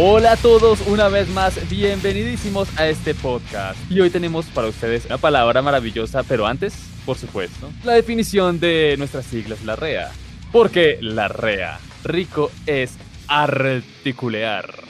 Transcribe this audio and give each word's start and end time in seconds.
Hola 0.00 0.32
a 0.32 0.36
todos, 0.36 0.86
una 0.86 1.08
vez 1.08 1.28
más, 1.30 1.68
bienvenidísimos 1.68 2.68
a 2.78 2.86
este 2.86 3.14
podcast. 3.14 3.76
Y 3.90 3.98
hoy 3.98 4.10
tenemos 4.10 4.46
para 4.46 4.68
ustedes 4.68 5.06
una 5.06 5.18
palabra 5.18 5.60
maravillosa, 5.60 6.22
pero 6.22 6.46
antes, 6.46 6.72
por 7.04 7.18
supuesto, 7.18 7.68
la 7.82 7.94
definición 7.94 8.60
de 8.60 8.94
nuestras 8.96 9.26
siglas, 9.26 9.64
la 9.64 9.74
REA. 9.74 10.12
Porque 10.52 10.98
la 11.00 11.26
REA, 11.26 11.80
rico 12.04 12.52
es 12.66 12.92
articulear. 13.26 14.72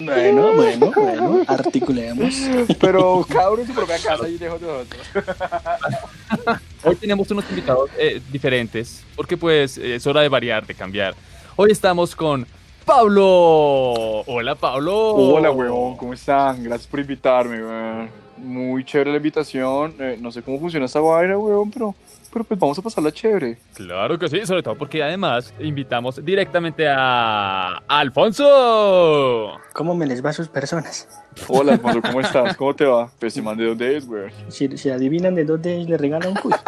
Bueno, 0.00 0.54
bueno, 0.54 0.92
bueno, 0.96 1.42
articulemos. 1.46 2.34
Pero 2.80 3.26
cada 3.28 3.50
uno 3.50 3.60
en 3.60 3.68
su 3.68 3.74
propia 3.74 3.98
casa 3.98 4.26
y 4.26 4.38
lejos 4.38 4.58
de 4.58 4.66
nosotros. 4.66 5.06
Hoy 6.82 6.96
tenemos 6.96 7.30
unos 7.30 7.44
invitados 7.50 7.90
eh, 7.98 8.22
diferentes, 8.32 9.04
porque 9.14 9.36
pues 9.36 9.76
es 9.76 10.06
hora 10.06 10.22
de 10.22 10.30
variar, 10.30 10.66
de 10.66 10.74
cambiar. 10.74 11.14
Hoy 11.56 11.70
estamos 11.70 12.16
con 12.16 12.46
Pablo. 12.84 14.20
Hola, 14.26 14.54
Pablo. 14.54 15.14
Hola, 15.14 15.50
weón, 15.50 15.96
¿cómo 15.96 16.12
están? 16.12 16.62
Gracias 16.62 16.86
por 16.86 17.00
invitarme, 17.00 17.64
weón. 17.64 18.10
Muy 18.36 18.84
chévere 18.84 19.10
la 19.10 19.16
invitación. 19.16 19.94
Eh, 19.98 20.18
no 20.20 20.30
sé 20.30 20.42
cómo 20.42 20.58
funciona 20.60 20.84
esta 20.86 21.00
vaina, 21.00 21.38
weón, 21.38 21.70
pero, 21.70 21.94
pero 22.30 22.44
pues 22.44 22.60
vamos 22.60 22.78
a 22.78 22.82
pasarla 22.82 23.10
chévere. 23.10 23.56
Claro 23.74 24.18
que 24.18 24.28
sí, 24.28 24.44
sobre 24.44 24.62
todo 24.62 24.74
porque 24.76 25.02
además 25.02 25.54
invitamos 25.58 26.22
directamente 26.22 26.86
a 26.86 27.78
Alfonso. 27.88 29.52
¿Cómo 29.72 29.94
me 29.94 30.06
les 30.06 30.22
va 30.24 30.30
a 30.30 30.34
sus 30.34 30.48
personas? 30.48 31.08
Hola, 31.48 31.72
Alfonso, 31.72 32.02
¿cómo 32.02 32.20
estás? 32.22 32.54
¿Cómo 32.56 32.74
te 32.74 32.84
va? 32.84 33.10
Pues 33.18 33.32
si 33.32 33.40
man 33.40 33.56
de 33.56 33.64
dónde 33.66 33.96
es, 33.96 34.06
weón. 34.06 34.30
Si, 34.48 34.76
si 34.76 34.90
adivinan 34.90 35.34
de 35.34 35.44
dónde 35.44 35.80
es, 35.80 35.88
le 35.88 35.96
regalan 35.96 36.28
un 36.28 36.34
cuy. 36.34 36.52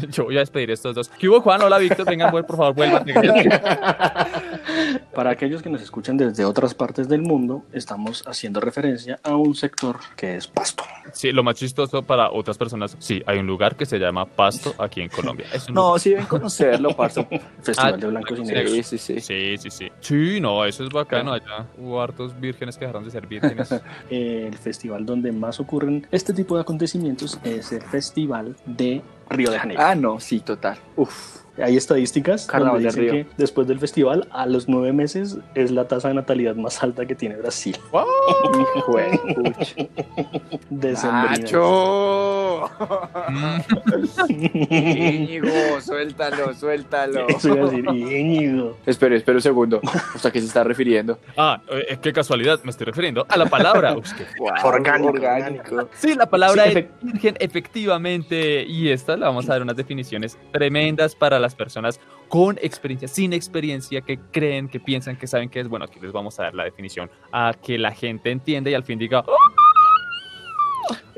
Yo 0.10 0.24
voy 0.24 0.36
a 0.36 0.40
despedir 0.40 0.70
a 0.70 0.74
estos 0.74 0.94
dos. 0.94 1.08
¿Qué 1.08 1.28
hubo, 1.28 1.40
Juan? 1.40 1.62
Hola, 1.62 1.78
Víctor. 1.78 2.06
Vengan, 2.06 2.30
por 2.30 2.46
favor, 2.56 2.74
vuelvan. 2.74 3.04
Para 5.14 5.30
aquellos 5.30 5.62
que 5.62 5.70
nos 5.70 5.82
escuchan 5.82 6.16
desde 6.16 6.44
otras 6.44 6.74
partes 6.74 7.08
del 7.08 7.22
mundo, 7.22 7.62
estamos 7.72 8.22
haciendo 8.26 8.60
referencia 8.60 9.18
a 9.22 9.36
un 9.36 9.54
sector 9.54 9.96
que 10.16 10.36
es 10.36 10.46
pasto. 10.46 10.84
Sí, 11.12 11.32
lo 11.32 11.42
más 11.42 11.56
chistoso 11.56 12.02
para 12.02 12.30
otras 12.30 12.58
personas, 12.58 12.96
sí, 12.98 13.22
hay 13.26 13.38
un 13.38 13.46
lugar 13.46 13.76
que 13.76 13.86
se 13.86 13.98
llama 13.98 14.26
Pasto 14.26 14.74
aquí 14.78 15.00
en 15.00 15.08
Colombia. 15.08 15.46
Es 15.52 15.68
un 15.68 15.74
No, 15.74 15.98
sí 15.98 16.10
deben 16.10 16.26
conocerlo, 16.26 16.94
parce. 16.96 17.26
Festival 17.62 17.94
Ah, 17.94 17.96
de 17.96 18.06
Blancos 18.08 18.38
y 18.38 18.42
Negros. 18.42 18.72
Sí, 18.72 18.82
sí, 18.82 18.98
sí. 18.98 19.20
Sí, 19.20 19.56
sí, 19.58 19.70
sí. 19.70 19.88
Sí, 20.00 20.40
no, 20.40 20.64
eso 20.64 20.84
es 20.84 20.90
bacano. 20.90 21.32
Allá 21.32 21.66
hubo 21.78 22.02
hartos 22.02 22.38
vírgenes 22.38 22.76
que 22.76 22.84
dejaron 22.84 23.04
de 23.04 23.10
ser 23.10 23.26
vírgenes. 23.26 23.74
El 24.10 24.54
festival 24.58 25.06
donde 25.06 25.32
más 25.32 25.60
ocurren 25.60 26.06
este 26.10 26.32
tipo 26.34 26.56
de 26.56 26.62
acontecimientos 26.62 27.38
es 27.44 27.72
el 27.72 27.82
Festival 27.82 28.56
de 28.66 29.02
Río 29.28 29.50
de 29.50 29.58
Janeiro. 29.58 29.82
Ah, 29.84 29.94
no, 29.94 30.20
sí, 30.20 30.40
total. 30.40 30.78
Uf. 30.96 31.45
Hay 31.62 31.76
estadísticas 31.76 32.46
Carnaval 32.46 32.82
donde 32.82 32.94
de 32.96 33.02
dicen 33.02 33.24
que 33.24 33.30
después 33.36 33.66
del 33.66 33.78
festival, 33.78 34.28
a 34.30 34.46
los 34.46 34.68
nueve 34.68 34.92
meses, 34.92 35.38
es 35.54 35.70
la 35.70 35.88
tasa 35.88 36.08
de 36.08 36.14
natalidad 36.14 36.54
más 36.56 36.82
alta 36.82 37.06
que 37.06 37.14
tiene 37.14 37.36
Brasil. 37.36 37.76
Hijo 38.76 38.96
de 38.96 39.18
pucha. 39.34 39.74
Decembrina. 40.70 41.30
¡Nacho! 41.38 42.70
Íñigo, 44.28 45.80
suéltalo, 45.80 46.54
suéltalo. 46.54 47.26
Eso 47.28 47.48
iba 47.54 47.66
a 47.66 47.70
decir, 47.70 47.84
Íñigo. 47.88 48.76
Espere, 48.86 49.16
espere 49.16 49.36
un 49.38 49.42
segundo. 49.42 49.80
¿Hasta 50.14 50.30
qué 50.30 50.40
se 50.40 50.46
está 50.46 50.64
refiriendo? 50.64 51.18
Ah, 51.36 51.60
eh, 51.70 51.98
qué 52.00 52.12
casualidad, 52.12 52.60
me 52.64 52.70
estoy 52.70 52.86
refiriendo 52.86 53.26
a 53.28 53.36
la 53.36 53.46
palabra. 53.46 53.94
Qué- 54.16 54.24
Orgánico, 54.64 55.12
orgánico. 55.12 55.88
Sí, 55.94 56.14
la 56.14 56.26
palabra 56.26 56.64
Sí, 56.64 56.70
es 56.70 56.76
efect- 56.76 56.88
virgen, 57.02 57.36
efectivamente. 57.40 58.64
Y 58.64 58.88
esta 58.90 59.16
le 59.16 59.24
vamos 59.24 59.48
a 59.48 59.52
dar 59.52 59.62
unas 59.62 59.76
definiciones 59.76 60.38
tremendas 60.52 61.14
para 61.14 61.38
las 61.46 61.54
personas 61.54 62.00
con 62.28 62.58
experiencia, 62.60 63.08
sin 63.08 63.32
experiencia, 63.32 64.00
que 64.00 64.18
creen, 64.32 64.68
que 64.68 64.80
piensan, 64.80 65.16
que 65.16 65.26
saben 65.26 65.48
que 65.48 65.60
es. 65.60 65.68
Bueno, 65.68 65.84
aquí 65.86 65.98
les 66.00 66.12
vamos 66.12 66.38
a 66.38 66.44
dar 66.44 66.54
la 66.54 66.64
definición 66.64 67.10
a 67.32 67.54
que 67.54 67.78
la 67.78 67.92
gente 67.92 68.30
entienda 68.30 68.70
y 68.70 68.74
al 68.74 68.84
fin 68.84 68.98
diga, 68.98 69.20
"Oh, 69.26 69.36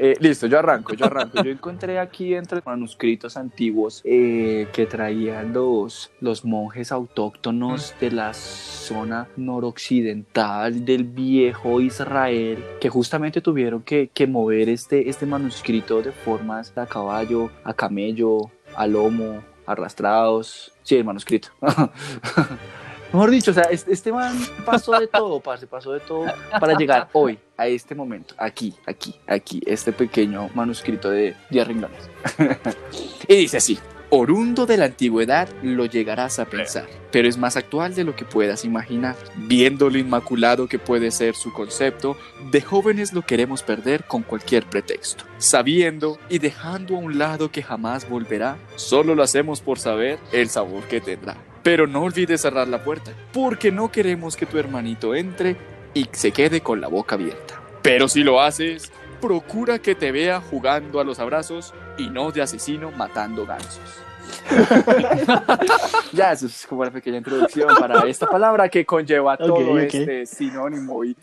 Eh, 0.01 0.15
listo, 0.21 0.47
yo 0.47 0.61
arranco, 0.61 0.95
yo 0.95 1.07
arranco. 1.07 1.43
Yo 1.43 1.51
encontré 1.51 1.99
aquí 1.99 2.33
entre 2.35 2.63
manuscritos 2.65 3.37
antiguos 3.37 4.01
eh, 4.05 4.69
que 4.73 4.87
traían 4.87 5.53
los, 5.53 6.13
los 6.21 6.45
monjes 6.45 6.93
autóctonos 6.93 7.95
de 8.01 8.13
la 8.13 8.33
zona 8.33 9.27
noroccidental 9.37 10.85
del 10.85 11.03
viejo 11.05 11.81
Israel, 11.81 12.65
que 12.81 12.89
justamente 12.89 13.41
tuvieron 13.41 13.83
que, 13.83 14.09
que 14.15 14.27
mover 14.29 14.69
este, 14.69 15.09
este 15.09 15.27
manuscrito 15.27 16.01
de 16.01 16.13
formas 16.13 16.73
a 16.79 16.87
caballo, 16.87 17.51
a 17.65 17.75
camello, 17.75 18.51
a 18.77 18.87
lomo, 18.87 19.43
arrastrados. 19.69 20.73
Sí, 20.83 20.97
el 20.97 21.05
manuscrito. 21.05 21.49
Mejor 23.13 23.31
dicho, 23.31 23.53
o 23.53 23.55
sea, 23.55 23.65
este, 23.65 24.13
man 24.13 24.37
pasó 24.67 24.93
de 24.99 25.07
todo, 25.07 25.41
parce, 25.41 25.67
pasó 25.67 25.93
de 25.93 26.01
todo 26.01 26.27
para 26.61 26.75
llegar 26.77 27.09
hoy, 27.15 27.39
a 27.57 27.67
este 27.67 27.95
momento, 27.95 28.35
aquí, 28.37 28.75
aquí, 28.87 29.19
aquí, 29.27 29.63
este 29.65 29.93
pequeño 29.93 30.51
manuscrito 30.55 31.09
de 31.09 31.35
10 31.49 31.69
renglones. 31.69 32.11
y 33.29 33.35
dice 33.35 33.57
así, 33.57 33.79
orundo 34.11 34.65
de 34.67 34.77
la 34.77 34.87
antigüedad 34.87 35.49
lo 35.63 35.85
llegarás 35.85 36.39
a 36.39 36.47
pensar, 36.47 36.87
pero 37.11 37.29
es 37.29 37.37
más 37.37 37.57
actual 37.57 37.95
de 37.95 38.05
lo 38.05 38.17
que 38.17 38.25
puedas 38.25 38.65
imaginar. 38.65 39.17
Viendo 39.37 39.91
lo 39.91 39.99
inmaculado 39.99 40.67
que 40.67 40.79
puede 40.79 41.11
ser 41.11 41.35
su 41.35 41.53
concepto, 41.53 42.17
de 42.51 42.61
jóvenes 42.61 43.13
lo 43.13 43.23
queremos 43.23 43.63
perder 43.63 44.05
con 44.05 44.23
cualquier 44.23 44.65
pretexto. 44.65 45.25
Sabiendo 45.39 46.19
y 46.29 46.39
dejando 46.39 46.97
a 46.97 47.01
un 47.01 47.19
lado 47.19 47.51
que 47.51 47.63
jamás 47.63 48.09
volverá, 48.09 48.57
solo 48.77 49.15
lo 49.15 49.23
hacemos 49.23 49.61
por 49.61 49.79
saber 49.79 50.19
el 50.33 50.49
sabor 50.49 50.85
que 50.85 51.01
tendrá. 51.01 51.37
Pero 51.63 51.87
no 51.87 52.03
olvides 52.03 52.41
cerrar 52.41 52.69
la 52.69 52.83
puerta, 52.83 53.13
porque 53.33 53.71
no 53.71 53.93
queremos 53.93 54.37
que 54.37 54.47
tu 54.47 54.59
hermanito 54.59 55.15
entre 55.15 55.57
y 55.93 56.09
se 56.13 56.33
quede 56.33 56.61
con 56.61 56.81
la 56.81 56.89
boca 56.89 57.17
abierta. 57.17 57.61
Pero 57.83 58.09
si 58.09 58.23
lo 58.23 58.41
haces, 58.41 58.91
procura 59.21 59.79
que 59.79 59.95
te 59.95 60.13
vea 60.13 60.41
jugando 60.41 61.01
a 61.01 61.05
los 61.05 61.19
abrazos 61.19 61.75
y 61.99 62.09
no 62.09 62.31
de 62.31 62.43
asesino 62.43 62.91
matando 62.93 63.45
gansos. 63.45 64.08
ya, 66.13 66.33
eso 66.33 66.47
es 66.47 66.67
como 66.67 66.83
una 66.83 66.91
pequeña 66.91 67.19
introducción 67.19 67.69
para 67.79 68.05
esta 68.07 68.27
palabra 68.27 68.69
que 68.69 68.85
conlleva 68.85 69.37
todo 69.37 69.55
Ok, 69.55 69.61
ok. 69.71 69.77
este 69.95 70.27
sinónimo 70.27 71.05
y, 71.05 71.17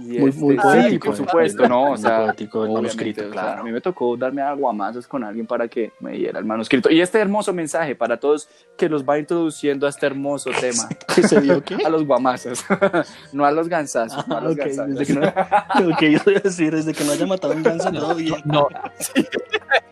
y 0.00 0.18
Muy- 0.18 0.30
este- 0.30 0.40
muy 0.40 0.54
sí, 0.56 0.60
poético, 0.62 1.06
por 1.08 1.16
supuesto, 1.16 1.68
¿no? 1.68 1.82
O 1.84 1.88
Muy 1.90 1.98
sea, 1.98 2.24
poético 2.26 2.66
manuscrito, 2.68 3.20
o 3.22 3.24
sea, 3.24 3.32
claro. 3.32 3.60
a 3.60 3.64
mí 3.64 3.72
me 3.72 3.80
tocó 3.80 4.16
darme 4.16 4.42
aguamazos 4.42 5.06
con 5.06 5.24
alguien 5.24 5.46
para 5.46 5.68
que 5.68 5.92
me 6.00 6.12
diera 6.12 6.38
el 6.38 6.44
manuscrito. 6.44 6.90
Y 6.90 7.00
este 7.00 7.18
hermoso 7.18 7.52
mensaje 7.52 7.94
para 7.94 8.18
todos 8.18 8.48
que 8.76 8.88
los 8.88 9.04
va 9.04 9.18
introduciendo 9.18 9.86
a 9.86 9.90
este 9.90 10.06
hermoso 10.06 10.50
tema. 10.60 10.88
¿Qué 11.14 11.22
se 11.22 11.40
dio 11.40 11.62
qué? 11.62 11.76
A 11.84 11.88
los 11.88 12.06
guamazos, 12.06 12.64
no 13.32 13.44
a 13.44 13.50
los 13.50 13.68
gansazos, 13.68 14.26
no 14.26 14.36
a 14.36 14.38
Ah, 14.38 14.40
los 14.42 14.52
ok, 14.52 14.58
gansazos. 14.58 14.94
desde 14.98 15.14
que 15.14 15.20
no, 15.20 15.90
ok, 15.92 16.02
yo 16.02 16.18
voy 16.24 16.36
a 16.36 16.40
decir, 16.40 16.74
desde 16.74 16.92
que 16.92 17.04
no 17.04 17.12
haya 17.12 17.26
matado 17.26 17.52
un 17.54 17.62
ganso, 17.62 17.90
todo 17.92 18.14
bien. 18.14 18.34
no, 18.44 18.68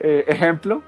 Eh, 0.00 0.24
ejemplo, 0.26 0.82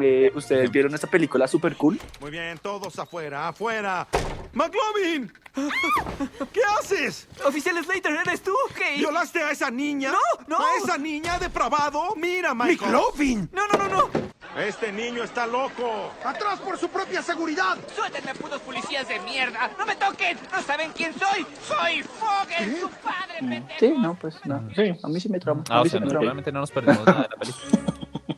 eh, 0.00 0.32
¿ustedes 0.34 0.70
vieron 0.70 0.94
esta 0.94 1.06
película 1.06 1.46
super 1.46 1.76
cool? 1.76 2.00
Muy 2.20 2.30
bien, 2.30 2.58
todos 2.58 2.98
afuera, 2.98 3.48
afuera. 3.48 4.06
¡McLovin! 4.52 5.32
¿Qué 6.52 6.60
haces? 6.78 7.28
Oficial 7.44 7.82
Slater, 7.84 8.12
¿eres 8.12 8.42
tú? 8.42 8.54
¿Qué? 8.76 8.96
¿Violaste 8.98 9.42
a 9.42 9.50
esa 9.50 9.70
niña? 9.70 10.12
No, 10.12 10.46
no. 10.48 10.64
¿A 10.64 10.76
esa 10.82 10.98
niña 10.98 11.38
depravado? 11.38 12.14
Mira, 12.16 12.54
Michael. 12.54 12.92
¡McLovin! 12.92 13.50
No, 13.52 13.66
no, 13.68 13.78
no, 13.78 13.88
no. 13.88 14.10
Este 14.56 14.90
niño 14.90 15.22
está 15.22 15.46
loco. 15.46 16.10
¡Atrás 16.24 16.58
por 16.60 16.78
su 16.78 16.88
propia 16.88 17.20
seguridad! 17.20 17.76
Suéltenme, 17.94 18.34
putos 18.34 18.62
policías 18.62 19.06
de 19.06 19.20
mierda. 19.20 19.70
No 19.78 19.84
me 19.84 19.96
toquen. 19.96 20.38
No 20.50 20.62
saben 20.62 20.92
quién 20.96 21.12
soy. 21.12 21.46
Soy 21.62 22.02
Fogel, 22.02 22.80
su 22.80 22.88
padre, 22.88 23.38
pendejo. 23.40 23.68
Sí, 23.78 23.94
no, 23.98 24.14
pues 24.14 24.36
no. 24.46 24.66
Sí. 24.74 24.94
A 25.02 25.08
mí 25.08 25.20
sí 25.20 25.28
me 25.28 25.38
trauma. 25.38 25.62
Ah, 25.68 25.78
a 25.78 25.82
o 25.82 25.84
sea, 25.84 26.00
sí 26.00 26.06
me 26.06 26.10
realmente 26.10 26.50
no 26.50 26.60
nos 26.60 26.70
perdemos 26.70 27.04
nada 27.04 27.22
de 27.24 27.28
la 27.28 27.36
película. 27.36 27.95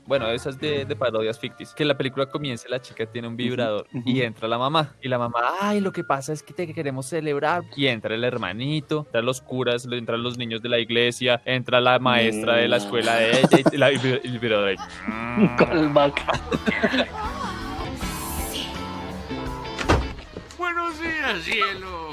Bueno, 0.08 0.28
esas 0.30 0.58
de, 0.58 0.86
de 0.86 0.96
parodias 0.96 1.38
ficticias. 1.38 1.74
Que 1.74 1.82
en 1.82 1.88
la 1.88 1.98
película 1.98 2.24
comienza, 2.24 2.66
la 2.70 2.80
chica 2.80 3.04
tiene 3.04 3.28
un 3.28 3.36
vibrador 3.36 3.86
y 4.06 4.22
entra 4.22 4.48
la 4.48 4.56
mamá. 4.56 4.96
Y 5.02 5.08
la 5.08 5.18
mamá, 5.18 5.56
ay, 5.60 5.82
lo 5.82 5.92
que 5.92 6.02
pasa 6.02 6.32
es 6.32 6.42
que 6.42 6.54
te 6.54 6.72
queremos 6.72 7.04
celebrar. 7.04 7.64
Y 7.76 7.88
entra 7.88 8.14
el 8.14 8.24
hermanito, 8.24 9.02
entran 9.04 9.26
los 9.26 9.42
curas, 9.42 9.84
entran 9.84 10.22
los 10.22 10.38
niños 10.38 10.62
de 10.62 10.70
la 10.70 10.78
iglesia, 10.78 11.42
entra 11.44 11.82
la 11.82 11.98
maestra 11.98 12.56
de 12.56 12.68
la 12.68 12.78
escuela 12.78 13.16
de 13.16 13.32
ella 13.32 13.58
y 13.70 13.76
la, 13.76 13.90
el 13.90 14.38
vibrador. 14.38 14.76
Buenos 20.56 20.98
días, 21.02 21.42
cielo. 21.42 22.07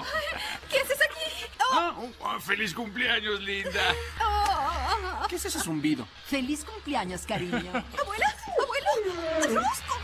¿Qué 1.75 1.81
haces 1.81 1.91
aquí? 1.99 2.15
Oh, 2.19 2.25
Ah, 2.27 2.35
oh, 2.37 2.39
feliz 2.39 2.73
cumpleaños, 2.73 3.39
linda. 3.41 3.81
oh. 4.21 5.27
¿Qué 5.27 5.35
es 5.35 5.45
ese 5.45 5.59
zumbido? 5.59 6.07
Feliz 6.27 6.63
cumpleaños, 6.63 7.21
cariño. 7.25 7.71
¿Abuela? 7.99 8.35
¿Abuelo? 8.61 9.59
¡Rosco! 9.61 9.95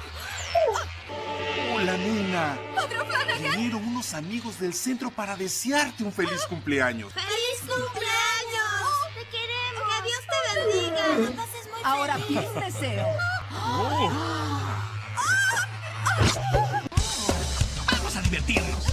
Hola, 1.75 1.97
nena. 1.97 2.57
¡Padre 2.75 2.97
Flanagan! 3.05 3.51
Vinieron 3.53 3.87
unos 3.87 4.13
amigos 4.13 4.59
del 4.59 4.73
centro 4.73 5.09
para 5.11 5.35
desearte 5.35 6.03
un 6.03 6.11
feliz 6.11 6.45
cumpleaños. 6.47 7.13
¡Feliz 7.13 7.59
cumpleaños! 7.59 8.91
¡Te 9.15 9.25
queremos! 9.29 9.83
¡Que 9.95 10.03
Dios 10.07 10.21
te 10.27 10.59
bendiga! 10.59 11.07
La 11.29 11.31
pases 11.35 11.69
muy 11.71 11.81
Ahora 11.83 12.15
pide 12.27 12.47
un 12.49 12.59
deseo. 12.59 13.05
Vamos 17.91 18.15
a 18.15 18.21
divertirnos. 18.21 18.85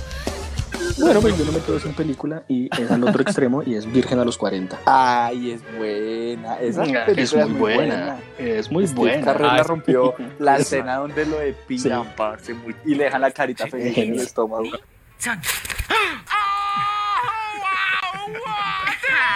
Bueno, 1.00 1.20
pues 1.20 1.38
yo 1.38 1.44
no 1.44 1.52
me 1.52 1.60
quedo 1.60 1.78
sin 1.78 1.94
película 1.94 2.42
y 2.48 2.68
es 2.80 2.90
al 2.90 3.04
otro 3.04 3.22
extremo 3.22 3.62
y 3.64 3.76
es 3.76 3.90
Virgen 3.90 4.18
a 4.18 4.24
los 4.24 4.36
40. 4.36 4.78
Ay, 4.84 5.52
es 5.52 5.62
buena. 5.76 6.56
Esa 6.56 6.84
Es 7.06 7.34
muy 7.34 7.52
buena. 7.52 8.16
Es 8.38 8.70
muy 8.70 8.86
Steve 8.86 8.98
buena. 9.00 9.24
Carell 9.24 9.46
la 9.46 9.52
Ah, 9.54 9.62
rompió 9.62 10.14
la 10.38 10.54
Esa. 10.54 10.62
escena 10.62 10.96
donde 10.96 11.24
lo 11.26 11.38
depilan, 11.38 12.02
Sí. 12.04 12.08
parce, 12.16 12.54
muy- 12.54 12.74
y 12.84 12.94
le 12.94 13.04
dejan 13.04 13.20
la 13.20 13.30
carita 13.30 13.64
Sí, 13.64 13.70
feliz 13.70 13.96
en 13.98 14.14
el 14.14 14.20
estómago. 14.20 14.64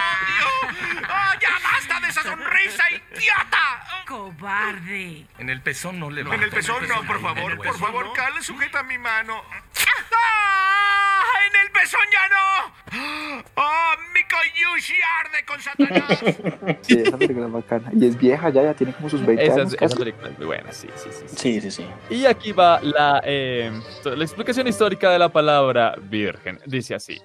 ¡Oh, 0.09 1.33
ya 1.41 1.49
basta 1.63 1.99
de 2.01 2.07
esa 2.09 2.23
sonrisa, 2.23 2.83
idiota! 3.17 4.03
¡Cobarde! 4.07 5.25
En 5.37 5.49
el 5.49 5.61
pezón 5.61 5.99
no 5.99 6.09
le 6.09 6.21
En 6.21 6.33
el 6.43 6.49
pezón 6.49 6.87
no, 6.87 7.03
por 7.05 7.21
favor, 7.21 7.57
por 7.57 7.77
favor, 7.77 8.13
Carl, 8.13 8.41
sujeta 8.43 8.83
mi 8.83 8.97
mano. 8.97 9.41
¡Ah! 10.11 11.23
¡En 11.47 11.65
el 11.65 11.71
pezón 11.71 12.01
ya 12.11 12.29
no! 12.29 13.43
¡Oh, 13.55 13.93
mi 14.13 14.21
coyushi 14.23 14.93
arde 15.21 15.45
con 15.45 15.61
Satanás! 15.61 16.23
Sí, 16.81 16.99
esa 16.99 17.17
película 17.17 17.45
es 17.47 17.51
bacana. 17.51 17.89
Y 17.93 18.07
es 18.07 18.17
vieja 18.17 18.49
ya, 18.49 18.63
ya 18.63 18.73
tiene 18.73 18.93
como 18.93 19.09
sus 19.09 19.25
20 19.25 19.43
Esa, 19.43 19.53
años 19.55 19.73
esa 19.73 19.79
casi. 19.79 19.95
película 19.95 20.29
es 20.29 20.37
muy 20.37 20.47
buena, 20.47 20.71
sí, 20.71 20.87
sí, 20.95 21.09
sí. 21.11 21.25
sí. 21.27 21.35
Sí, 21.37 21.61
sí, 21.61 21.71
sí. 21.71 21.87
Y 22.09 22.25
aquí 22.25 22.51
va 22.51 22.79
la, 22.81 23.21
eh, 23.25 23.71
la 24.03 24.23
explicación 24.23 24.67
histórica 24.67 25.09
de 25.11 25.19
la 25.19 25.29
palabra 25.29 25.95
virgen. 26.01 26.59
Dice 26.65 26.95
así. 26.95 27.21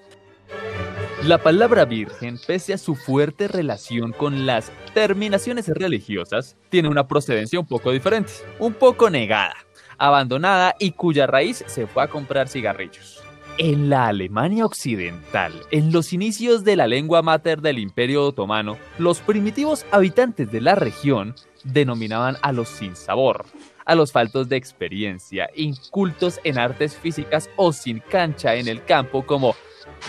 La 1.23 1.37
palabra 1.37 1.83
virgen, 1.83 2.39
pese 2.47 2.73
a 2.73 2.77
su 2.77 2.95
fuerte 2.95 3.49
relación 3.49 4.13
con 4.13 4.45
las 4.45 4.71
terminaciones 4.93 5.67
religiosas, 5.67 6.55
tiene 6.69 6.87
una 6.87 7.09
procedencia 7.09 7.59
un 7.59 7.67
poco 7.67 7.91
diferente, 7.91 8.31
un 8.57 8.73
poco 8.73 9.09
negada, 9.09 9.55
abandonada 9.97 10.75
y 10.79 10.91
cuya 10.91 11.27
raíz 11.27 11.65
se 11.67 11.87
fue 11.87 12.03
a 12.03 12.07
comprar 12.07 12.47
cigarrillos. 12.47 13.21
En 13.57 13.89
la 13.89 14.07
Alemania 14.07 14.65
occidental, 14.65 15.51
en 15.71 15.91
los 15.91 16.13
inicios 16.13 16.63
de 16.63 16.77
la 16.77 16.87
lengua 16.87 17.21
mater 17.21 17.59
del 17.59 17.79
Imperio 17.79 18.23
Otomano, 18.23 18.77
los 18.97 19.19
primitivos 19.19 19.85
habitantes 19.91 20.49
de 20.49 20.61
la 20.61 20.75
región 20.75 21.35
denominaban 21.65 22.37
a 22.41 22.53
los 22.53 22.69
sin 22.69 22.95
sabor, 22.95 23.45
a 23.83 23.93
los 23.93 24.13
faltos 24.13 24.47
de 24.47 24.55
experiencia, 24.55 25.49
incultos 25.53 26.39
en 26.45 26.57
artes 26.57 26.95
físicas 26.95 27.49
o 27.57 27.73
sin 27.73 27.99
cancha 27.99 28.55
en 28.55 28.69
el 28.69 28.85
campo 28.85 29.25
como 29.25 29.55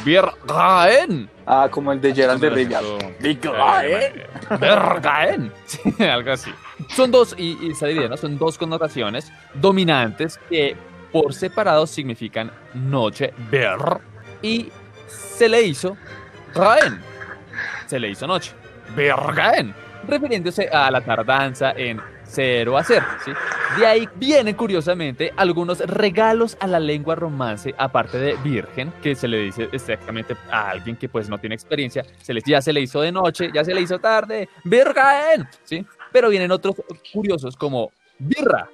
Virgaen. 0.05 1.29
Ah, 1.47 1.69
como 1.71 1.93
el 1.93 2.01
de 2.01 2.15
Gerald 2.15 2.41
de 2.41 2.51
Rivia. 2.51 2.81
Virgaen. 3.19 4.23
Virgaen. 4.61 5.53
Sí, 5.67 6.05
algo 6.05 6.33
así. 6.33 6.53
Son 6.91 7.11
dos, 7.11 7.35
y, 7.37 7.53
y 7.61 7.73
divide, 7.73 8.09
¿no? 8.09 8.17
Son 8.17 8.39
dos 8.39 8.57
connotaciones 8.57 9.33
dominantes 9.55 10.39
que 10.49 10.77
por 11.13 11.35
separado 11.35 11.87
significan 11.87 12.51
noche, 12.75 13.35
ver, 13.51 13.79
y 14.43 14.71
se 15.07 15.49
le 15.49 15.63
hizo 15.63 15.97
Gaen. 16.55 17.01
Se 17.87 17.99
le 17.99 18.11
hizo 18.11 18.27
noche. 18.27 18.53
Virgaen. 18.97 19.75
Refiriéndose 20.07 20.69
a 20.69 20.91
la 20.91 21.01
tardanza 21.01 21.73
en 21.73 22.01
ser 22.31 22.69
o 22.69 22.79
hacer, 22.79 23.03
¿sí? 23.25 23.33
De 23.79 23.87
ahí 23.87 24.09
vienen 24.17 24.55
curiosamente 24.55 25.33
algunos 25.37 25.81
regalos 25.81 26.57
a 26.61 26.67
la 26.67 26.81
lengua 26.81 27.15
romance, 27.15 27.75
aparte 27.77 28.19
de 28.19 28.37
virgen, 28.37 28.93
que 29.03 29.15
se 29.15 29.29
le 29.29 29.39
dice 29.39 29.69
exactamente 29.73 30.37
a 30.51 30.71
alguien 30.71 30.97
que 30.97 31.09
pues 31.09 31.29
no 31.29 31.39
tiene 31.39 31.55
experiencia, 31.55 32.05
se 32.23 32.33
le, 32.33 32.41
ya 32.45 32.63
se 32.63 32.73
le 32.73 32.81
hizo 32.81 33.01
de 33.01 33.13
noche, 33.13 33.51
ya 33.53 33.65
se 33.65 33.75
le 33.75 33.81
hizo 33.81 33.99
tarde, 33.99 34.49
virgen, 34.65 35.49
¿sí? 35.65 35.85
Pero 36.13 36.31
vienen 36.31 36.51
otros 36.51 36.77
curiosos 37.13 37.57
como 37.57 37.91
birra, 38.19 38.69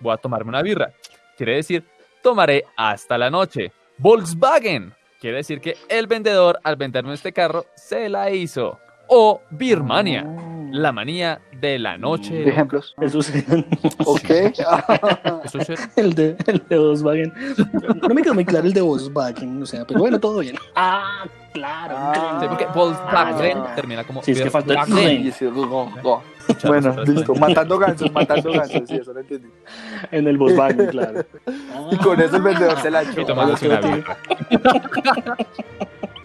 voy 0.00 0.12
a 0.12 0.16
tomarme 0.16 0.50
una 0.50 0.62
birra, 0.62 0.92
quiere 1.36 1.56
decir 1.56 1.84
tomaré 2.22 2.64
hasta 2.76 3.18
la 3.18 3.30
noche. 3.30 3.72
Volkswagen, 3.98 4.94
quiere 5.20 5.38
decir 5.38 5.60
que 5.60 5.76
el 5.88 6.06
vendedor 6.06 6.60
al 6.62 6.76
venderme 6.76 7.14
este 7.14 7.32
carro 7.32 7.66
se 7.74 8.08
la 8.08 8.30
hizo. 8.30 8.78
O 9.08 9.40
Birmania, 9.50 10.24
la 10.70 10.92
manía 10.92 11.40
de 11.60 11.78
la 11.78 11.98
noche. 11.98 12.48
Ejemplos. 12.48 12.94
Eso 13.00 13.18
es 13.20 13.32
Ok. 14.04 14.30
Eso 15.44 15.58
es 15.72 15.88
el 15.96 16.14
de, 16.14 16.36
el 16.46 16.62
de 16.68 16.78
Volkswagen. 16.78 17.32
No 18.02 18.14
me 18.14 18.22
quedó 18.22 18.34
muy 18.34 18.44
claro 18.44 18.66
el 18.66 18.72
de 18.72 18.80
Volkswagen, 18.80 19.62
o 19.62 19.66
sea, 19.66 19.84
pero 19.86 20.00
bueno, 20.00 20.20
todo 20.20 20.40
bien. 20.40 20.56
Ah, 20.76 21.24
claro. 21.52 21.94
Ah, 21.96 22.38
Sí, 22.40 22.46
porque 22.48 22.64
Ah, 22.64 22.72
Volkswagen 22.74 23.56
ya. 23.64 23.74
termina 23.74 24.04
como. 24.04 24.22
Sí, 24.22 24.32
es 24.32 24.42
que 24.42 24.50
falta 24.50 24.74
el 24.74 24.86
sí, 24.86 24.92
Bueno, 26.66 27.04
listo. 27.04 27.34
Matando 27.34 27.78
gansos, 27.78 28.12
matando 28.12 28.52
gansos. 28.52 28.82
Sí, 28.88 28.96
eso 28.96 29.12
lo 29.12 29.20
entendí. 29.20 29.48
En 30.12 30.28
el 30.28 30.36
Volkswagen, 30.38 30.86
claro. 30.88 31.24
Y 31.90 31.96
con 31.96 32.20
eso 32.20 32.36
el 32.36 32.42
vendedor 32.42 32.78
se 32.80 32.90
la 32.90 33.02
echó. 33.02 33.20
Y 33.20 33.66
una 33.66 33.80
birra. 33.80 34.16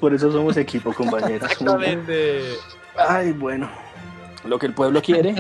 Por 0.03 0.13
eso 0.13 0.29
somos 0.33 0.57
equipo, 0.57 0.93
compañeros. 0.93 1.49
Exactamente. 1.49 2.57
Ay, 2.97 3.31
bueno. 3.31 3.69
Lo 4.43 4.59
que 4.59 4.65
el 4.65 4.73
pueblo 4.73 5.01
quiere. 5.01 5.33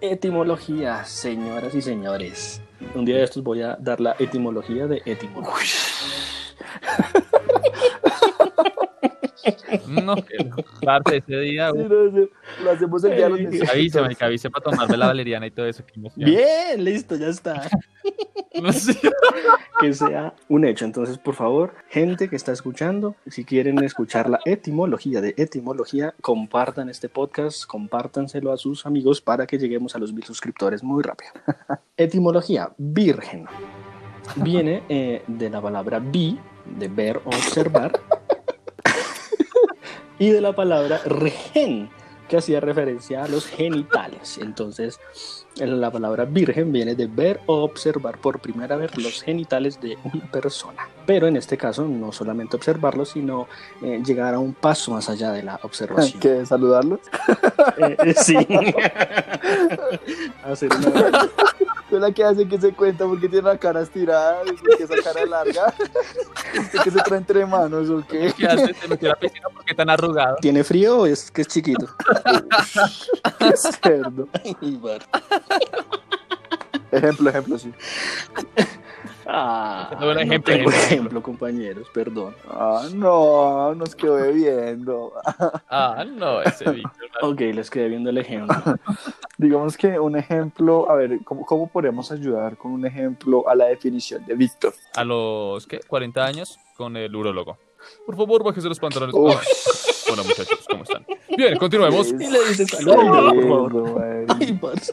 Etimología, 0.00 1.04
señoras 1.04 1.72
y 1.76 1.80
señores. 1.80 2.60
Un 2.96 3.04
día 3.04 3.18
de 3.18 3.22
estos 3.22 3.44
voy 3.44 3.62
a 3.62 3.76
dar 3.78 4.00
la 4.00 4.16
etimología 4.18 4.88
de 4.88 5.02
etimología. 5.06 5.78
No, 10.16 10.24
que 10.24 10.64
parte 10.84 11.16
ese 11.18 11.36
día. 11.40 11.70
Sí, 11.72 11.78
no, 11.78 12.10
sí. 12.10 12.30
Lo 12.64 12.70
hacemos 12.70 13.04
el 13.04 13.16
día 13.16 13.24
de 13.24 13.30
los 13.30 13.38
Ey. 13.40 13.46
meses. 13.46 14.22
Avise, 14.22 14.50
para 14.50 14.64
tomarme 14.64 14.96
la 14.96 15.06
valeriana 15.06 15.46
y 15.46 15.50
todo 15.50 15.66
eso. 15.66 15.82
Bien, 16.16 16.82
listo, 16.84 17.16
ya 17.16 17.28
está. 17.28 17.68
No 18.60 18.72
sé. 18.72 18.98
Que 19.80 19.92
sea 19.92 20.34
un 20.48 20.64
hecho. 20.64 20.84
Entonces, 20.84 21.18
por 21.18 21.34
favor, 21.34 21.72
gente 21.88 22.28
que 22.28 22.36
está 22.36 22.52
escuchando, 22.52 23.14
si 23.26 23.44
quieren 23.44 23.82
escuchar 23.84 24.28
la 24.28 24.40
etimología 24.44 25.20
de 25.20 25.34
etimología, 25.36 26.14
compartan 26.20 26.88
este 26.88 27.08
podcast, 27.08 27.64
compártanselo 27.64 28.52
a 28.52 28.56
sus 28.56 28.86
amigos 28.86 29.20
para 29.20 29.46
que 29.46 29.56
lleguemos 29.58 29.94
a 29.94 29.98
los 29.98 30.12
mil 30.12 30.24
suscriptores 30.24 30.82
muy 30.82 31.02
rápido. 31.02 31.30
Etimología, 31.96 32.70
virgen. 32.76 33.46
Viene 34.36 34.82
eh, 34.88 35.22
de 35.26 35.50
la 35.50 35.60
palabra 35.60 35.98
vi, 35.98 36.38
de 36.78 36.88
ver 36.88 37.18
o 37.24 37.28
observar, 37.28 37.92
y 40.20 40.28
de 40.28 40.40
la 40.42 40.52
palabra 40.52 40.98
regen, 40.98 41.90
que 42.28 42.36
hacía 42.36 42.60
referencia 42.60 43.24
a 43.24 43.28
los 43.28 43.46
genitales. 43.46 44.38
Entonces, 44.38 45.00
la 45.56 45.90
palabra 45.90 46.26
virgen 46.26 46.70
viene 46.70 46.94
de 46.94 47.06
ver 47.06 47.40
o 47.46 47.64
observar 47.64 48.18
por 48.18 48.38
primera 48.38 48.76
vez 48.76 48.96
los 48.98 49.22
genitales 49.22 49.80
de 49.80 49.96
una 50.04 50.30
persona. 50.30 50.88
Pero 51.06 51.26
en 51.26 51.36
este 51.36 51.56
caso, 51.56 51.88
no 51.88 52.12
solamente 52.12 52.54
observarlos, 52.54 53.08
sino 53.08 53.48
eh, 53.82 54.00
llegar 54.04 54.34
a 54.34 54.38
un 54.38 54.52
paso 54.52 54.92
más 54.92 55.08
allá 55.08 55.32
de 55.32 55.42
la 55.42 55.58
observación. 55.62 56.20
¿Qué? 56.20 56.46
¿Saludarlos? 56.46 57.00
Eh, 57.78 57.96
eh, 58.04 58.14
sí. 58.14 58.36
Hacer 60.44 60.70
una... 60.72 61.30
Es 61.90 62.00
la 62.00 62.12
que 62.12 62.22
hace 62.22 62.46
que 62.46 62.60
se 62.60 62.72
cuenta 62.72 63.04
porque 63.04 63.28
tiene 63.28 63.48
la 63.48 63.58
cara 63.58 63.80
estirada, 63.80 64.42
porque 64.44 64.84
esa 64.84 64.94
cara 65.02 65.26
larga. 65.26 65.74
¿Usted 66.60 66.78
que 66.84 66.90
se 66.90 66.98
trae 67.00 67.18
entre 67.18 67.44
manos 67.44 67.90
o 67.90 68.04
qué? 68.06 68.32
¿Qué 68.36 68.46
haces? 68.46 68.78
¿Te 68.78 68.86
metió 68.86 69.08
a 69.08 69.12
la 69.14 69.18
piscina 69.18 69.48
tan 69.80 69.88
arrugado? 69.88 70.36
¿Tiene 70.42 70.62
frío 70.62 70.98
o 70.98 71.06
es 71.06 71.30
que 71.30 71.40
es 71.40 71.48
chiquito? 71.48 71.86
Cerdo. 73.82 74.28
Ejemplo, 76.92 77.30
ejemplo, 77.30 77.58
sí. 77.58 77.72
Ah, 79.26 79.96
no 79.98 80.10
ejemplo, 80.10 80.52
tengo 80.52 80.70
ejemplo. 80.70 80.72
ejemplo, 80.72 81.22
compañeros, 81.22 81.88
perdón. 81.94 82.34
Ah, 82.50 82.88
no, 82.92 83.74
nos 83.74 83.94
quedó 83.94 84.16
bebiendo. 84.16 85.12
Ah, 85.70 86.04
no, 86.06 86.42
ese 86.42 86.70
Víctor. 86.70 86.92
Ok, 87.22 87.40
les 87.40 87.70
quedé 87.70 87.88
viendo 87.88 88.10
el 88.10 88.18
ejemplo. 88.18 88.56
Digamos 89.38 89.76
que 89.76 89.98
un 89.98 90.16
ejemplo, 90.16 90.90
a 90.90 90.94
ver, 90.94 91.20
¿cómo, 91.24 91.46
¿cómo 91.46 91.68
podemos 91.68 92.10
ayudar 92.12 92.56
con 92.56 92.72
un 92.72 92.84
ejemplo 92.86 93.48
a 93.48 93.54
la 93.54 93.66
definición 93.66 94.26
de 94.26 94.34
Víctor? 94.34 94.74
A 94.94 95.04
los, 95.04 95.66
¿qué? 95.66 95.80
40 95.86 96.24
años 96.24 96.58
con 96.76 96.96
el 96.96 97.14
urólogo. 97.14 97.56
Por 98.10 98.16
favor, 98.16 98.42
bájese 98.42 98.68
los 98.68 98.80
pantalones. 98.80 99.14
Bueno, 99.14 100.24
muchachos, 100.24 100.58
¿cómo 100.68 100.82
están? 100.82 101.06
Bien, 101.36 101.56
continuemos. 101.56 102.08
Y 102.08 102.28
le 102.28 102.48
dices 102.48 102.68
saludos, 102.68 103.04
por 103.34 103.72
favor. 103.72 104.26
Ay, 104.40 104.58
Todos 104.58 104.92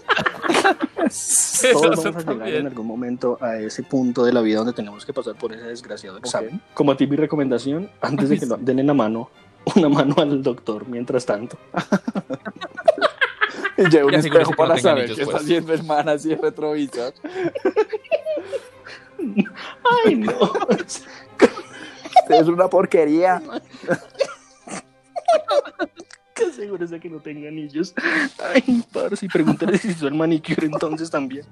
vamos 2.03 2.05
a 2.05 2.19
llegar 2.19 2.43
bien. 2.43 2.55
en 2.57 2.67
algún 2.67 2.85
momento 2.85 3.39
a 3.41 3.57
ese 3.57 3.81
punto 3.81 4.23
de 4.23 4.33
la 4.33 4.41
vida 4.41 4.59
donde 4.59 4.73
tenemos 4.73 5.03
que 5.03 5.13
pasar 5.13 5.33
por 5.33 5.51
ese 5.51 5.63
desgraciado 5.63 6.19
examen. 6.19 6.61
Como 6.75 6.91
a 6.91 6.97
ti 6.97 7.07
mi 7.07 7.15
recomendación, 7.15 7.89
antes 8.01 8.29
de 8.29 8.37
que 8.37 8.45
lo 8.45 8.57
den 8.61 8.77
en 8.77 8.85
la 8.85 8.93
mano, 8.93 9.31
una 9.75 9.89
mano 9.89 10.13
al 10.19 10.43
doctor 10.43 10.87
mientras 10.87 11.25
tanto. 11.25 11.57
Y 13.79 13.89
lleva 13.91 14.07
un 14.07 14.15
espejo 14.15 14.45
que 14.45 14.51
no 14.51 14.57
para 14.57 14.73
tenga 14.73 14.89
saber 14.89 15.05
qué 15.05 15.11
está 15.21 15.25
pues. 15.25 15.43
haciendo 15.43 15.71
hermana 15.71 16.13
así 16.13 16.29
de 16.29 16.35
retrovisor. 16.37 17.13
Ay, 20.03 20.15
no. 20.15 20.51
Es 22.29 22.47
una 22.47 22.67
porquería. 22.67 23.41
Que 26.33 26.45
asegúrese 26.45 26.99
que 26.99 27.09
no 27.09 27.19
tenga 27.19 27.47
anillos. 27.49 27.93
Ay, 28.53 28.83
parce, 28.93 29.25
y 29.25 29.29
pregúntale 29.29 29.77
si 29.77 29.89
hizo 29.89 30.07
el 30.07 30.13
manicure 30.13 30.67
entonces 30.67 31.09
también. 31.09 31.45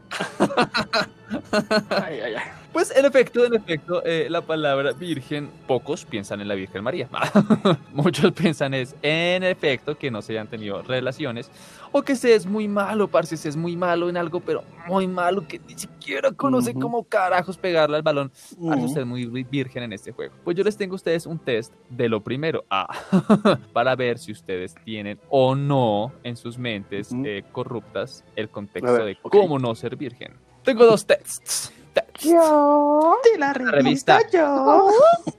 Ay, 1.90 2.20
ay, 2.20 2.36
ay. 2.36 2.65
Pues 2.86 3.00
en 3.00 3.06
efecto, 3.06 3.44
en 3.44 3.56
efecto, 3.56 4.04
eh, 4.06 4.28
la 4.30 4.42
palabra 4.42 4.92
virgen, 4.92 5.50
pocos 5.66 6.06
piensan 6.06 6.40
en 6.42 6.48
la 6.48 6.54
Virgen 6.54 6.84
María. 6.84 7.10
Muchos 7.94 8.32
piensan 8.34 8.76
es, 8.76 8.96
en 9.02 9.42
efecto, 9.42 9.98
que 9.98 10.12
no 10.12 10.22
se 10.22 10.34
hayan 10.34 10.48
tenido 10.48 10.84
relaciones 10.84 11.50
o 11.92 12.04
que 12.04 12.16
se 12.16 12.36
es 12.36 12.46
muy 12.46 12.68
malo, 12.68 13.08
parce, 13.08 13.38
se 13.38 13.50
es 13.50 13.56
muy 13.56 13.76
malo 13.76 14.08
en 14.08 14.18
algo, 14.18 14.40
pero 14.40 14.64
muy 14.88 15.08
malo 15.08 15.48
que 15.48 15.60
ni 15.68 15.76
siquiera 15.76 16.32
conoce 16.32 16.76
cómo 16.76 17.04
carajos 17.06 17.58
pegarle 17.58 17.96
al 17.96 18.04
balón. 18.04 18.32
Parce, 18.70 18.86
usted 18.86 19.02
es 19.02 19.08
muy 19.08 19.26
vi- 19.26 19.44
virgen 19.46 19.82
en 19.82 19.94
este 19.94 20.12
juego. 20.12 20.36
Pues 20.44 20.56
yo 20.56 20.64
les 20.64 20.78
tengo 20.78 20.94
a 20.94 20.98
ustedes 20.98 21.26
un 21.26 21.40
test 21.40 21.74
de 21.90 22.08
lo 22.08 22.22
primero, 22.22 22.66
ah, 22.70 22.88
para 23.74 23.96
ver 23.96 24.20
si 24.20 24.32
ustedes 24.32 24.76
tienen 24.86 25.20
o 25.30 25.56
no 25.56 26.12
en 26.24 26.38
sus 26.38 26.60
mentes 26.60 27.10
eh, 27.24 27.44
corruptas 27.52 28.24
el 28.36 28.50
contexto 28.50 28.94
ver, 28.94 29.06
de 29.06 29.18
cómo 29.24 29.58
no 29.58 29.74
ser 29.74 29.96
virgen. 29.96 30.34
Tengo 30.62 30.86
dos 30.86 31.04
tests. 31.04 31.72
Tests. 31.96 32.24
De 32.30 33.38
la 33.40 33.48
La 33.48 33.54
revista. 33.54 34.20
yo. 34.32 34.90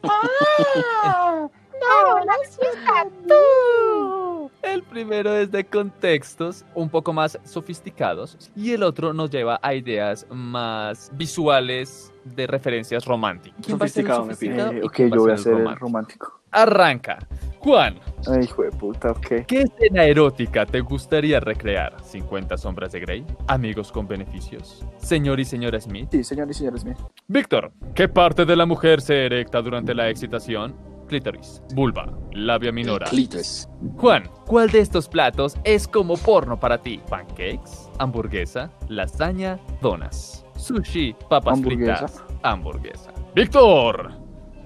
Ahora 1.88 2.32
sí 2.48 2.60
está 2.74 3.06
tú. 3.28 4.50
El 4.62 4.82
primero 4.82 5.32
es 5.36 5.50
de 5.52 5.64
contextos 5.64 6.64
un 6.74 6.88
poco 6.90 7.12
más 7.12 7.38
sofisticados 7.44 8.50
y 8.56 8.72
el 8.72 8.82
otro 8.82 9.12
nos 9.12 9.30
lleva 9.30 9.60
a 9.62 9.74
ideas 9.74 10.26
más 10.30 11.10
visuales 11.14 12.12
de 12.24 12.46
referencias 12.48 13.04
románticas. 13.04 13.60
¿Quién 13.64 13.78
va 13.78 13.84
a 13.84 13.88
ser 13.88 14.04
el 14.06 14.10
Sofisticado, 14.10 14.24
me 14.26 14.34
pide. 14.34 14.56
sofisticado 14.56 14.72
Eh, 14.72 15.08
ok, 15.08 15.14
yo 15.14 15.22
voy 15.22 15.32
a 15.32 15.36
ser 15.36 15.52
romántico? 15.52 15.80
romántico. 15.86 16.40
Arranca. 16.50 17.18
Juan, 17.60 18.00
Ay, 18.28 18.44
hijo 18.44 18.62
de 18.62 18.70
puta, 18.70 19.10
ok. 19.12 19.44
¿qué 19.46 19.62
escena 19.62 20.04
erótica 20.04 20.66
te 20.66 20.80
gustaría 20.80 21.40
recrear? 21.40 21.96
¿50 21.98 22.56
sombras 22.56 22.92
de 22.92 23.00
Grey? 23.00 23.24
¿Amigos 23.46 23.92
con 23.92 24.06
beneficios? 24.08 24.84
¿Señor 24.98 25.40
y 25.40 25.44
señora 25.44 25.80
Smith? 25.80 26.08
Sí, 26.10 26.24
señores 26.24 26.56
y 26.56 26.58
señores 26.60 26.84
míos. 26.84 26.98
Víctor, 27.28 27.72
¿qué 27.94 28.08
parte 28.08 28.44
de 28.44 28.56
la 28.56 28.66
mujer 28.66 29.00
se 29.00 29.26
erecta 29.26 29.62
durante 29.62 29.94
la 29.94 30.08
excitación? 30.10 30.74
Clítoris, 31.06 31.62
vulva, 31.74 32.12
labia 32.32 32.72
minora. 32.72 33.06
Clítoris. 33.06 33.68
Juan, 33.96 34.24
¿cuál 34.44 34.70
de 34.70 34.80
estos 34.80 35.08
platos 35.08 35.56
es 35.62 35.86
como 35.86 36.16
porno 36.16 36.58
para 36.58 36.78
ti? 36.78 37.00
¿Pancakes? 37.08 37.88
¿Hamburguesa? 37.98 38.72
¿Lasaña? 38.88 39.58
¿Donas? 39.80 40.44
¿Sushi? 40.56 41.14
¿Papas 41.30 41.54
Hamburguesa. 41.58 42.08
fritas? 42.08 42.24
Hamburguesa. 42.42 43.12
Víctor, 43.36 44.10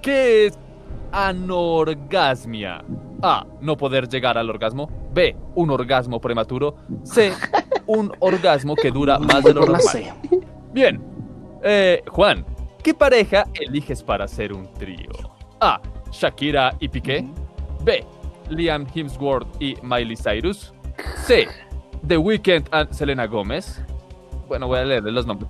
¿qué 0.01 0.47
es 0.47 0.57
anorgasmia? 1.11 2.83
A. 3.21 3.45
No 3.59 3.77
poder 3.77 4.07
llegar 4.07 4.37
al 4.37 4.49
orgasmo. 4.49 4.89
B. 5.13 5.35
Un 5.55 5.69
orgasmo 5.69 6.19
prematuro. 6.19 6.75
C. 7.03 7.31
Un 7.87 8.11
orgasmo 8.19 8.75
que 8.75 8.91
dura 8.91 9.19
más 9.19 9.43
de 9.43 9.53
lo 9.53 9.61
normal. 9.65 9.81
Bien. 10.73 11.01
Eh, 11.63 12.03
Juan, 12.09 12.45
¿qué 12.83 12.93
pareja 12.93 13.45
eliges 13.53 14.01
para 14.03 14.27
ser 14.27 14.53
un 14.53 14.71
trío? 14.73 15.11
A. 15.59 15.79
Shakira 16.11 16.75
y 16.79 16.87
Piqué. 16.87 17.27
B. 17.83 18.03
Liam 18.49 18.85
Hemsworth 18.93 19.47
y 19.61 19.75
Miley 19.81 20.15
Cyrus. 20.15 20.73
C. 21.25 21.47
The 22.07 22.17
Weeknd 22.17 22.67
and 22.71 22.91
Selena 22.91 23.27
Gomez. 23.27 23.81
Bueno, 24.47 24.67
voy 24.67 24.79
a 24.79 24.83
leerle 24.85 25.11
los 25.11 25.25
nombres. 25.25 25.49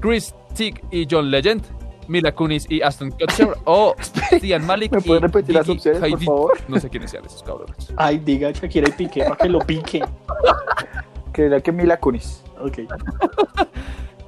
Chris 0.00 0.34
Tick 0.54 0.82
y 0.90 1.06
John 1.10 1.30
Legend. 1.30 1.62
Mila 2.08 2.32
Kunis 2.32 2.66
y 2.68 2.82
Aston 2.82 3.10
Kutcher. 3.10 3.50
O 3.64 3.94
Cian 4.40 4.66
Malik 4.66 4.92
¿Me 4.92 5.00
pueden 5.00 5.22
repetir 5.22 5.54
las 5.54 5.68
opciones, 5.68 6.00
por 6.00 6.24
favor? 6.24 6.58
No 6.66 6.80
sé 6.80 6.88
quiénes 6.88 7.10
sean 7.10 7.24
esos 7.24 7.42
cabrones. 7.42 7.92
Ay, 7.96 8.18
diga 8.18 8.50
Shakira 8.50 8.88
y 8.88 8.92
Piqué 8.92 9.24
para 9.24 9.36
que 9.36 9.48
lo 9.48 9.60
pique. 9.60 10.02
Creería 11.32 11.60
que 11.60 11.70
Mila 11.70 11.98
Kunis. 11.98 12.42
Ok. 12.60 12.78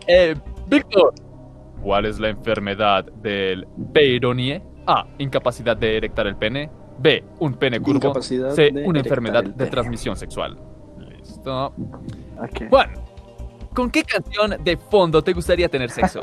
Eh, 0.07 0.35
Víctor, 0.67 1.13
¿cuál 1.83 2.07
es 2.07 2.21
la 2.21 2.29
enfermedad 2.29 3.05
del 3.05 3.67
peironie? 3.93 4.63
A. 4.87 5.07
Incapacidad 5.19 5.77
de 5.77 5.97
erectar 5.97 6.27
el 6.27 6.37
pene. 6.37 6.71
B. 6.99 7.25
Un 7.39 7.55
pene 7.55 7.81
curvo. 7.81 8.21
C. 8.21 8.71
Una 8.85 9.01
enfermedad 9.01 9.43
de 9.43 9.53
pene. 9.53 9.71
transmisión 9.71 10.17
sexual. 10.17 10.59
Listo. 10.99 11.67
Ok. 12.39 12.69
Juan, 12.69 12.91
¿con 13.75 13.91
qué 13.91 14.05
canción 14.05 14.63
de 14.63 14.77
fondo 14.77 15.23
te 15.23 15.33
gustaría 15.33 15.69
tener 15.69 15.91
sexo? 15.91 16.21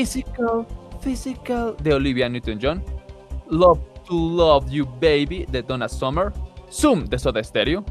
Physical, 0.00 0.66
Physical 1.00 1.74
de 1.82 1.94
Olivia 1.94 2.28
Newton-John. 2.28 2.82
Love 3.48 3.80
to 4.06 4.12
Love 4.14 4.68
You 4.70 4.84
Baby 5.00 5.46
de 5.50 5.62
Donna 5.62 5.88
Summer. 5.88 6.32
Zoom 6.70 7.06
de 7.06 7.18
Soda 7.18 7.42
Stereo. 7.42 7.82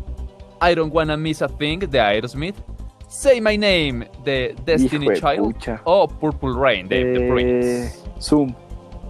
I 0.61 0.75
Don't 0.75 0.93
Wanna 0.93 1.17
Miss 1.17 1.41
a 1.41 1.47
Thing 1.47 1.79
de 1.79 1.99
Aerosmith. 1.99 2.55
Say 3.07 3.41
My 3.41 3.57
Name 3.57 4.07
de 4.23 4.55
Destiny 4.65 5.07
Hijo 5.07 5.51
Child. 5.53 5.79
O 5.85 6.07
Purple 6.07 6.51
Rain 6.55 6.87
de 6.87 7.03
The 7.03 7.25
Eh, 7.25 7.31
Prince. 7.31 7.99
Zoom. 8.21 8.53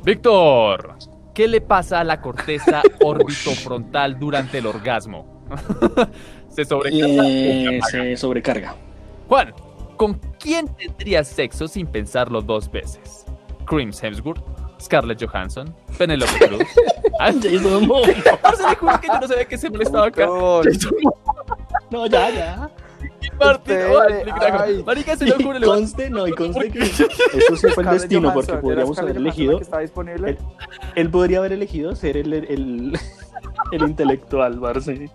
Víctor, 0.04 0.96
¿qué 1.34 1.50
le 1.50 1.60
pasa 1.60 2.00
a 2.00 2.04
la 2.06 2.22
corteza 2.22 2.82
orbitofrontal 3.04 4.18
durante 4.18 4.60
el 4.60 4.68
orgasmo? 4.68 5.44
¿Se 6.50 6.64
sobrecarga? 6.64 7.24
Eh, 7.28 7.80
se 7.92 8.16
sobrecarga. 8.16 8.74
Juan, 9.28 9.54
¿con 9.98 10.18
quién 10.46 10.68
tendrías 10.76 11.28
sexo 11.28 11.68
sin 11.68 11.88
pensarlo 11.88 12.40
dos 12.40 12.72
veces? 12.72 13.26
Chris 13.66 14.02
Hemsworth, 14.04 14.40
Scarlett 14.80 15.20
Johansson, 15.20 15.74
Penelope 15.98 16.38
Cruz. 16.48 16.68
Jason 17.20 17.64
Momoa. 17.64 18.08
le 18.08 18.76
juro 18.76 19.02
que 19.02 19.08
yo 19.08 19.20
no 19.20 19.28
sabía 19.28 19.46
que 19.46 19.58
se 19.58 19.70
molestaba 19.72 20.06
acá. 20.06 20.28
No, 21.90 22.06
ya, 22.06 22.30
ya. 22.30 22.70
Martin, 23.40 23.78
Usted, 23.92 24.28
ay. 24.62 24.84
Marica, 24.84 25.18
se 25.18 25.26
lo 25.26 25.36
juro, 25.38 25.60
Conste, 25.62 26.10
no, 26.10 26.28
y 26.28 26.32
conste 26.32 26.70
que 26.70 26.80
eso 26.84 27.08
sí 27.56 27.68
fue 27.74 27.84
el 27.84 27.90
destino, 27.90 28.34
porque 28.34 28.54
podríamos 28.54 28.98
¿era 28.98 29.08
haber 29.08 29.18
elegido. 29.18 29.60
Él 30.96 31.10
podría 31.10 31.40
haber 31.40 31.54
elegido 31.54 31.96
ser 31.96 32.18
el, 32.18 32.34
el, 32.34 33.00
el 33.72 33.82
intelectual, 33.82 34.60
Barce. 34.60 35.10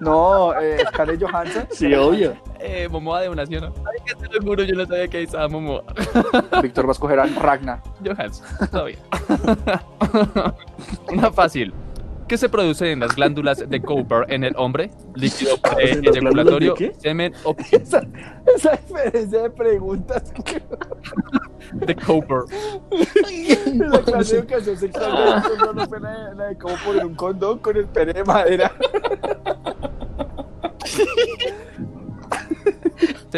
No, 0.00 0.58
eh, 0.58 0.78
Scarlett 0.88 1.22
Johansson. 1.22 1.66
Sí, 1.70 1.92
obvio. 1.94 2.36
Eh, 2.60 2.88
Momoa 2.90 3.20
de 3.22 3.28
una 3.28 3.42
nación. 3.42 3.72
Marica, 3.82 4.18
se 4.18 4.26
lo 4.28 4.42
juro, 4.42 4.62
yo 4.64 4.74
no 4.74 4.86
sabía 4.86 5.08
que 5.08 5.18
ahí 5.18 5.24
estaba 5.24 5.48
Momoa. 5.48 5.84
Víctor 6.62 6.86
va 6.86 6.90
a 6.90 6.92
escoger 6.92 7.20
a 7.20 7.26
Ragnar. 7.26 7.82
Johansson, 8.04 8.46
todavía. 8.70 8.98
Una 11.12 11.30
fácil. 11.32 11.72
¿Qué 12.28 12.36
se 12.36 12.48
produce 12.48 12.90
en 12.90 12.98
las 13.00 13.14
glándulas 13.14 13.68
de 13.68 13.80
Cooper 13.80 14.24
en 14.28 14.42
el 14.42 14.52
hombre? 14.56 14.90
Líquido 15.14 15.52
¿En 15.78 16.04
las 16.04 16.16
eyaculatorio, 16.16 16.74
glándulas 16.74 16.78
de 16.78 16.88
qué? 16.88 16.94
semen 17.00 17.32
o 17.44 17.54
Esa, 17.70 18.02
esa 18.52 18.70
diferencia 18.72 19.42
de 19.42 19.50
preguntas 19.50 20.32
de 21.80 21.94
Cooper. 21.94 22.44
la 23.90 24.00
clase 24.02 24.34
de 24.34 24.40
educación 24.40 24.76
sexual 24.76 25.12
de 25.12 25.74
no 25.74 25.86
fue 25.86 26.00
la 26.00 26.10
de, 26.10 26.34
la 26.34 26.44
de 26.48 26.58
cómo 26.58 26.74
poner 26.84 27.06
un 27.06 27.14
condón 27.14 27.58
con 27.58 27.76
el 27.76 27.86
pene 27.86 28.12
de 28.12 28.24
madera. 28.24 28.72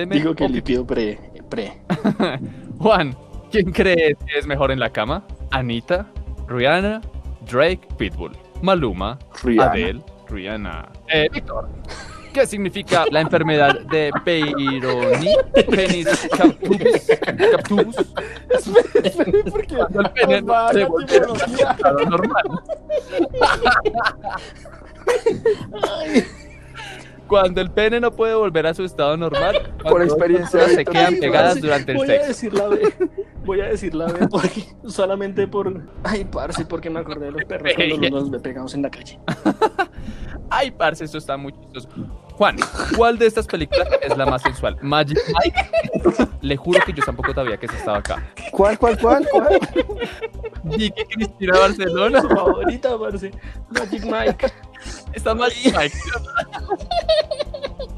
Digo 0.07 0.35
que 0.35 0.49
líquido 0.49 0.87
pre. 0.87 1.18
pre. 1.49 1.83
Juan, 2.78 3.16
¿quién 3.50 3.73
crees 3.73 4.16
que 4.26 4.38
es 4.38 4.47
mejor 4.47 4.71
en 4.71 4.78
la 4.78 4.90
cama? 4.90 5.25
¿Anita? 5.50 6.07
¿Rihanna? 6.47 7.00
¿Drake? 7.50 7.88
¿Pitbull? 7.97 8.33
¿Maluma? 8.62 9.18
Rihanna. 9.42 9.73
¿Adele? 9.73 10.02
¿Rihanna? 10.28 10.88
Eh, 11.09 11.28
Víctor. 11.33 11.68
¿Qué 12.38 12.47
significa 12.47 13.04
la 13.11 13.21
enfermedad 13.21 13.80
de 13.90 14.12
Peyronie? 14.25 15.35
Penis 15.68 16.28
captubus. 16.30 17.07
captubus. 17.50 17.97
Porque 19.50 19.75
Cuando 19.76 20.00
el 20.00 20.11
pene 20.12 20.37
se 20.73 20.85
vuelve 20.85 22.07
normal. 22.07 22.45
Cuando 27.26 27.61
el 27.61 27.71
pene 27.73 27.99
no 27.99 28.12
puede 28.12 28.35
volver 28.37 28.68
a 28.68 28.75
su 28.75 28.85
estado 28.85 29.16
normal, 29.16 29.73
cuando 29.83 30.04
experiencia 30.04 30.68
se 30.68 30.85
quedan 30.85 31.16
pegadas 31.18 31.61
durante 31.61 31.90
el 31.90 31.99
voy 31.99 32.07
a 32.07 32.12
sexo. 32.12 32.28
decir 32.28 32.54
la 32.54 32.68
B. 32.68 32.95
Voy 33.45 33.61
a 33.62 33.64
decir 33.66 33.95
la 33.97 34.07
B 34.12 34.28
porque 34.28 34.64
solamente 34.87 35.49
por. 35.49 35.83
Ay, 36.04 36.25
parce, 36.25 36.64
porque 36.64 36.88
me 36.88 37.00
acordé 37.00 37.26
de 37.26 37.33
los 37.33 37.45
perros 37.47 37.73
cuando 37.75 37.97
nos, 37.97 38.11
nos 38.11 38.30
ve 38.30 38.38
pegados 38.38 38.75
en 38.75 38.83
la 38.83 38.90
calle. 38.90 39.18
Ay, 40.50 40.71
parce, 40.71 41.04
eso 41.04 41.18
está 41.18 41.37
muy 41.37 41.52
chistoso. 41.52 41.88
Juan, 42.38 42.57
¿cuál 42.97 43.18
de 43.18 43.26
estas 43.26 43.49
películas 43.49 43.88
es 44.00 44.16
la 44.16 44.25
más 44.25 44.42
sensual? 44.42 44.76
Magic 44.80 45.18
Mike. 45.26 46.30
Le 46.40 46.57
juro 46.57 46.78
que 46.87 46.92
yo 46.92 47.02
tampoco 47.04 47.35
sabía 47.35 47.57
que 47.57 47.66
eso 47.66 47.75
estaba 47.75 47.99
acá. 47.99 48.23
¿Cuál, 48.52 48.78
cuál, 48.78 48.97
cuál, 49.00 49.26
cuál? 49.33 49.59
Vicky 50.62 51.04
Cristina 51.04 51.59
Barcelona. 51.59 52.21
Su 52.21 52.28
favorita, 52.28 52.97
parce. 52.97 53.33
Magic 53.71 54.04
Mike. 54.04 54.52
Está 55.14 55.35
Magic 55.35 55.76
Mike. 55.76 55.97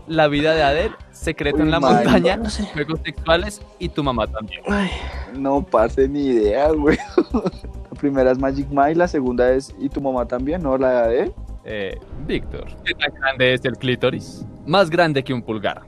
La 0.07 0.27
vida 0.29 0.55
de 0.55 0.63
Adele, 0.63 0.95
Secreto 1.13 1.59
en 1.59 1.71
la 1.71 1.79
montaña, 1.79 2.39
No 2.39 2.49
sé. 2.49 2.65
juegos 2.73 3.01
sexuales 3.05 3.61
y 3.79 3.91
tu 3.91 4.03
mamá 4.03 4.27
también. 4.27 4.63
Ay, 4.69 4.91
No, 5.37 5.61
parce, 5.63 6.09
ni 6.09 6.25
idea, 6.29 6.71
güey. 6.71 6.97
La 7.35 8.01
primera 8.01 8.31
es 8.33 8.39
Magic 8.39 8.69
Mike, 8.71 8.95
la 8.95 9.07
segunda 9.07 9.53
es 9.53 9.75
¿Y 9.79 9.91
tu 9.91 10.01
mamá 10.01 10.27
también? 10.27 10.63
¿No? 10.63 10.79
La 10.79 11.09
de 11.09 11.31
Eh, 11.64 11.99
Víctor, 12.26 12.67
¿qué 12.85 12.95
tan 12.95 13.12
grande 13.21 13.55
es 13.55 13.64
el 13.64 13.76
clítoris? 13.76 14.45
Más 14.67 14.88
grande 14.90 15.23
que 15.23 15.33
un 15.35 15.43
pulgar. 15.43 15.83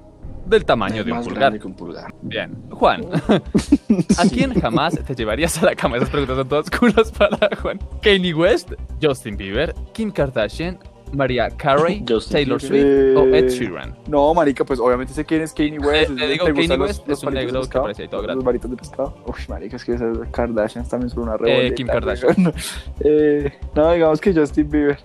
del 0.44 0.64
tamaño 0.64 1.04
de 1.04 1.12
un 1.12 1.18
Más 1.18 1.24
pulgar. 1.26 1.40
grande 1.40 1.60
que 1.60 1.66
un 1.68 1.74
pulgar. 1.74 2.12
Bien. 2.20 2.52
Juan, 2.70 3.04
¿a 4.18 4.28
quién 4.28 4.52
jamás 4.60 4.98
te 5.06 5.14
llevarías 5.14 5.62
a 5.62 5.66
la 5.66 5.74
cama? 5.74 5.96
Esas 5.96 6.10
preguntas 6.10 6.36
son 6.36 6.48
todas 6.48 6.68
culos 6.70 7.12
para 7.12 7.48
Juan. 7.56 7.78
Kanye 8.02 8.34
West, 8.34 8.72
Justin 9.00 9.36
Bieber, 9.36 9.72
Kim 9.94 10.10
Kardashian, 10.10 10.78
Maria 11.12 11.48
Carey, 11.50 12.04
Taylor. 12.30 12.60
Swift 12.60 13.16
o 13.16 13.26
Ed 13.34 13.44
Eh, 13.46 13.48
Sheeran. 13.50 13.94
No, 14.08 14.32
marica, 14.34 14.64
pues 14.64 14.80
obviamente 14.80 15.12
sé 15.12 15.24
quién 15.24 15.42
es 15.42 15.52
Kanye 15.52 15.78
West. 15.80 16.10
Eh, 16.10 16.14
te 16.18 16.26
digo, 16.28 16.44
¿Te 16.46 16.52
Kanye 16.54 16.76
West 16.76 17.08
es 17.08 17.22
un 17.22 17.34
negro 17.34 17.62
que 17.68 17.78
parece 17.78 18.02
ahí 18.02 18.08
todo 18.08 18.20
Los 18.22 18.26
grande. 18.26 18.44
varitos 18.44 18.70
de 18.70 18.76
pescado. 18.76 19.16
Uy, 19.26 19.34
marica, 19.48 19.76
es 19.76 19.84
que 19.84 19.92
esas 19.94 20.16
Kardashians 20.30 20.88
también 20.88 21.10
son 21.10 21.24
una 21.24 21.36
revoleta. 21.36 21.74
Kim 21.74 21.88
weón. 21.88 22.00
Kardashian. 22.00 22.54
Eh, 23.04 23.52
no, 23.74 23.92
digamos 23.92 24.20
que 24.20 24.32
Justin 24.32 24.68
Bieber. 24.70 24.98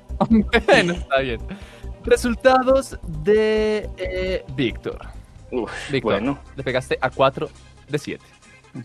bueno, 0.67 0.93
está 0.93 1.19
bien. 1.19 1.39
Resultados 2.03 2.97
de 3.23 3.89
eh, 3.97 4.43
Víctor. 4.55 4.97
Víctor, 5.91 6.01
bueno. 6.01 6.39
le 6.55 6.63
pegaste 6.63 6.97
a 7.01 7.09
4 7.09 7.49
de 7.89 7.97
7. 7.97 8.23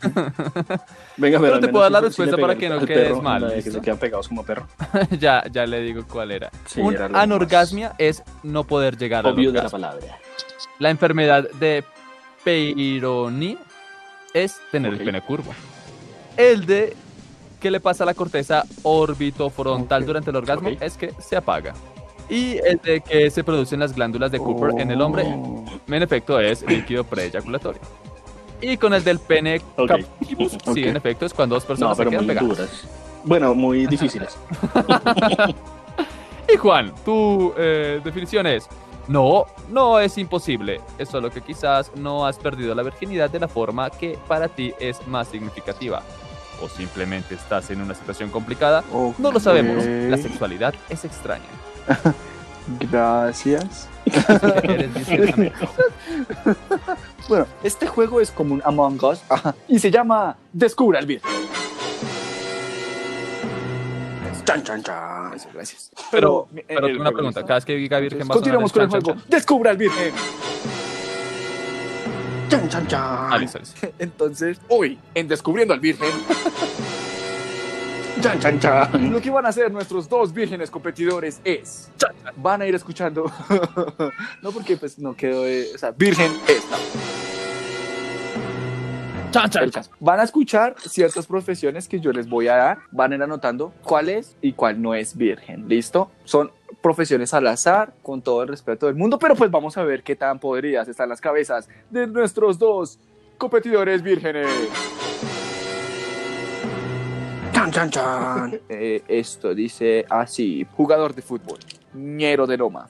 Venga, 1.17 1.41
Pero 1.41 1.55
al 1.55 1.61
te 1.61 1.69
puedo 1.69 1.83
dar 1.83 1.93
la 1.93 2.01
respuesta 2.01 2.37
para 2.37 2.57
que 2.57 2.69
no 2.69 2.77
al 2.77 2.87
quedes 2.87 3.09
perro, 3.09 3.23
mal, 3.23 3.49
de 3.49 3.63
Que 3.63 3.71
se 3.71 3.81
quedan 3.81 3.99
pegados 3.99 4.29
como 4.29 4.45
perro. 4.45 4.67
ya, 5.19 5.45
ya 5.51 5.67
le 5.67 5.81
digo 5.81 6.03
cuál 6.11 6.31
era. 6.33 6.51
Sí, 6.67 6.81
Un 6.81 6.95
era 6.95 7.09
lo 7.09 7.13
más 7.15 7.23
anorgasmia 7.23 7.95
es 7.99 8.23
no 8.43 8.65
poder 8.65 8.97
llegar 8.97 9.27
al 9.27 9.35
Obvio 9.35 9.53
de 9.53 9.63
la 9.63 9.69
palabra. 9.69 10.19
La 10.79 10.91
enfermedad 10.91 11.49
de 11.61 11.85
Peyronie 12.45 13.59
es 14.35 14.61
tener 14.71 14.95
Ok. 14.95 15.01
el 15.01 15.07
pene 15.07 15.21
curvo. 15.21 15.53
El 16.37 16.67
de 16.67 16.97
que 17.61 17.71
le 17.71 17.79
pasa 17.81 18.03
a 18.05 18.07
la 18.07 18.15
corteza 18.15 18.65
orbitofrontal 18.83 20.03
Ok. 20.03 20.07
durante 20.07 20.31
el 20.31 20.37
orgasmo 20.37 20.69
Ok. 20.71 20.79
es 20.83 20.97
que 20.97 21.13
se 21.21 21.37
apaga. 21.37 21.75
Y 22.29 22.57
el 22.59 22.79
de 22.83 23.01
que 23.03 23.31
se 23.31 23.45
producen 23.45 23.81
las 23.81 23.95
glándulas 23.95 24.31
de 24.33 24.39
Cooper 24.39 24.81
en 24.81 24.91
el 24.91 25.03
hombre, 25.03 25.25
Oh. 25.27 25.65
en 25.87 26.03
efecto, 26.03 26.41
es 26.41 26.63
líquido 26.63 27.05
preeyaculatorio. 27.05 27.81
Y 28.63 28.77
con 28.79 28.95
el 28.95 29.05
del 29.05 29.19
pene 29.19 29.61
Ok. 29.77 29.89
captivus, 29.89 30.55
Ok. 30.55 30.75
sí, 30.75 30.85
en 30.85 30.97
efecto, 30.97 31.27
es 31.27 31.35
cuando 31.35 31.57
dos 31.57 31.65
No, 31.65 31.69
personas 31.69 31.97
se 31.97 32.01
pero 32.05 32.11
quedan 32.13 32.25
muy 32.25 32.35
pegadas. 32.35 32.57
duras. 32.57 32.71
Bueno, 33.25 33.55
muy 33.55 33.87
difíciles. 33.95 34.37
Y 36.53 36.57
Juan, 36.57 36.93
tu 37.05 37.55
eh, 37.57 38.01
definición 38.05 38.47
es, 38.47 38.69
no, 39.09 39.47
no 39.71 39.99
es 40.01 40.19
imposible, 40.19 40.81
es 40.99 41.09
solo 41.09 41.31
que 41.31 41.41
quizás 41.41 41.91
no 41.97 42.27
has 42.27 42.37
perdido 42.37 42.75
la 42.75 42.83
virginidad 42.83 43.31
de 43.31 43.41
la 43.41 43.49
forma 43.49 43.89
que 43.91 44.19
para 44.29 44.49
ti 44.49 44.75
es 44.79 45.07
más 45.07 45.29
significativa. 45.29 46.03
O 46.61 46.69
simplemente 46.69 47.37
estás 47.37 47.71
en 47.71 47.81
una 47.81 47.95
situación 47.95 48.29
complicada. 48.29 48.85
No 49.19 49.33
lo 49.33 49.41
sabemos, 49.41 49.85
la 49.87 50.17
sexualidad 50.19 50.75
es 50.91 51.05
extraña. 51.05 51.45
Gracias. 52.81 53.89
Bueno, 57.29 57.47
este 57.63 57.87
juego 57.87 58.21
es 58.21 58.33
como 58.33 58.55
un 58.55 58.63
Among 58.65 59.03
Us 59.05 59.23
ajá, 59.29 59.55
y 59.69 59.79
se 59.79 59.93
llama 59.93 60.37
Descubra 60.53 60.99
el 60.99 61.07
Virgen. 61.07 61.31
Chan, 64.45 64.63
chan, 64.65 64.83
chan. 64.83 65.31
Gracias, 65.31 65.55
gracias. 65.55 65.91
Pero, 66.11 66.49
eh, 66.57 66.65
pero 66.67 66.87
el 66.87 66.93
tengo 66.95 67.01
una 67.03 67.13
pregunta, 67.13 67.43
cada 67.43 67.55
vez 67.55 67.65
que 67.65 67.77
diga 67.77 67.99
virgen 68.01 68.21
va 68.21 68.23
a 68.23 68.27
sonar 68.27 68.37
Continuamos 68.39 68.73
con 68.73 68.83
el 68.83 68.89
juego. 68.89 69.07
chan. 69.13 69.23
Descubra 69.29 69.71
el 69.71 69.77
Virgen. 69.77 70.13
Chan, 72.49 72.69
chan, 72.69 72.87
chan. 72.89 73.01
Ah. 73.03 73.41
Entonces, 73.99 74.61
hoy, 74.69 74.99
en 75.15 75.29
Descubriendo 75.29 75.73
al 75.73 75.81
Virgen, 75.81 76.11
Chan, 78.23 78.39
chan, 78.39 78.61
chan. 78.61 79.11
lo 79.11 79.21
que 79.21 79.31
van 79.31 79.45
a 79.47 79.49
hacer 79.49 79.73
nuestros 79.73 80.09
dos 80.09 80.33
vírgenes 80.33 80.71
competidores 80.71 81.41
es. 81.43 81.91
Van 82.37 82.63
a 82.63 82.67
ir 82.67 82.75
escuchando. 82.77 83.25
no 84.43 84.53
porque 84.53 84.77
pues 84.77 84.97
no 84.97 85.17
quedó. 85.17 85.43
O 85.43 85.79
sea, 85.79 85.91
virgen 85.91 86.31
es. 86.47 86.63
no. 86.71 86.77
Chan, 89.33 89.51
chan, 89.51 89.65
El 89.65 89.71
chan. 89.73 89.83
caso. 89.83 89.91
Van 89.99 90.21
a 90.21 90.23
escuchar 90.23 90.77
ciertas 90.79 91.27
profesiones 91.27 91.89
que 91.89 91.99
yo 91.99 92.13
les 92.13 92.29
voy 92.29 92.47
a 92.47 92.55
dar, 92.55 92.79
van 92.93 93.11
a 93.11 93.17
ir 93.17 93.23
anotando 93.25 93.73
cuál 93.83 94.09
es 94.09 94.37
y 94.41 94.53
cuál 94.53 94.81
no 94.81 94.95
es 94.95 95.17
virgen, 95.17 95.69
¿listo? 95.69 96.13
Son 96.25 96.53
profesiones 96.81 97.35
al 97.35 97.49
azar, 97.49 97.93
con 98.03 98.23
todo 98.23 98.43
el 98.43 98.49
respeto 98.49 98.87
del 98.87 98.95
mundo, 98.95 99.19
pero 99.19 99.35
pues 99.35 99.51
vamos 99.51 99.77
a 99.79 99.83
ver 99.83 100.05
qué 100.05 100.15
tan 100.15 100.39
podridas 100.39 100.87
están 100.87 101.09
las 101.09 101.21
cabezas 101.21 101.69
de 101.91 102.07
nuestros 102.07 102.57
dos 102.57 103.01
competidores 103.37 104.01
vírgenes. 104.01 104.47
Chan, 107.71 107.71
chan, 107.71 107.91
chan. 107.91 108.61
Eh, 108.69 109.03
esto 109.07 109.55
dice 109.55 110.05
así, 110.09 110.67
jugador 110.77 111.15
de 111.15 111.23
fútbol, 111.23 111.59
ñero 111.95 112.47
de 112.47 112.57
loma. 112.57 112.89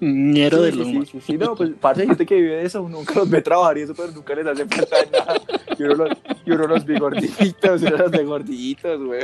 Ñero 0.00 0.62
de 0.62 0.72
Sí, 0.72 0.78
sí, 0.78 0.84
loma. 0.84 1.04
Sí, 1.04 1.10
sí, 1.12 1.20
sí, 1.20 1.38
no, 1.38 1.54
pues 1.54 1.70
parte 1.80 2.02
de 2.02 2.06
gente 2.08 2.24
que 2.24 2.36
vive 2.36 2.56
de 2.56 2.64
eso, 2.64 2.88
nunca 2.88 3.14
los 3.14 3.28
ve 3.28 3.42
trabajar 3.42 3.76
y 3.78 3.82
eso, 3.82 3.94
pero 3.94 4.10
nunca 4.12 4.34
les 4.34 4.46
hace 4.46 4.64
falta 4.66 4.96
nada. 5.12 5.40
Y 5.78 5.82
uno 5.82 5.94
los, 5.94 6.18
y 6.46 6.50
uno 6.50 6.66
los 6.66 6.84
ve 6.84 6.98
gorditos, 6.98 7.82
y 7.82 7.86
uno 7.86 7.96
los 7.96 8.10
ve 8.10 8.24
gorditos, 8.24 9.04
güey. 9.04 9.22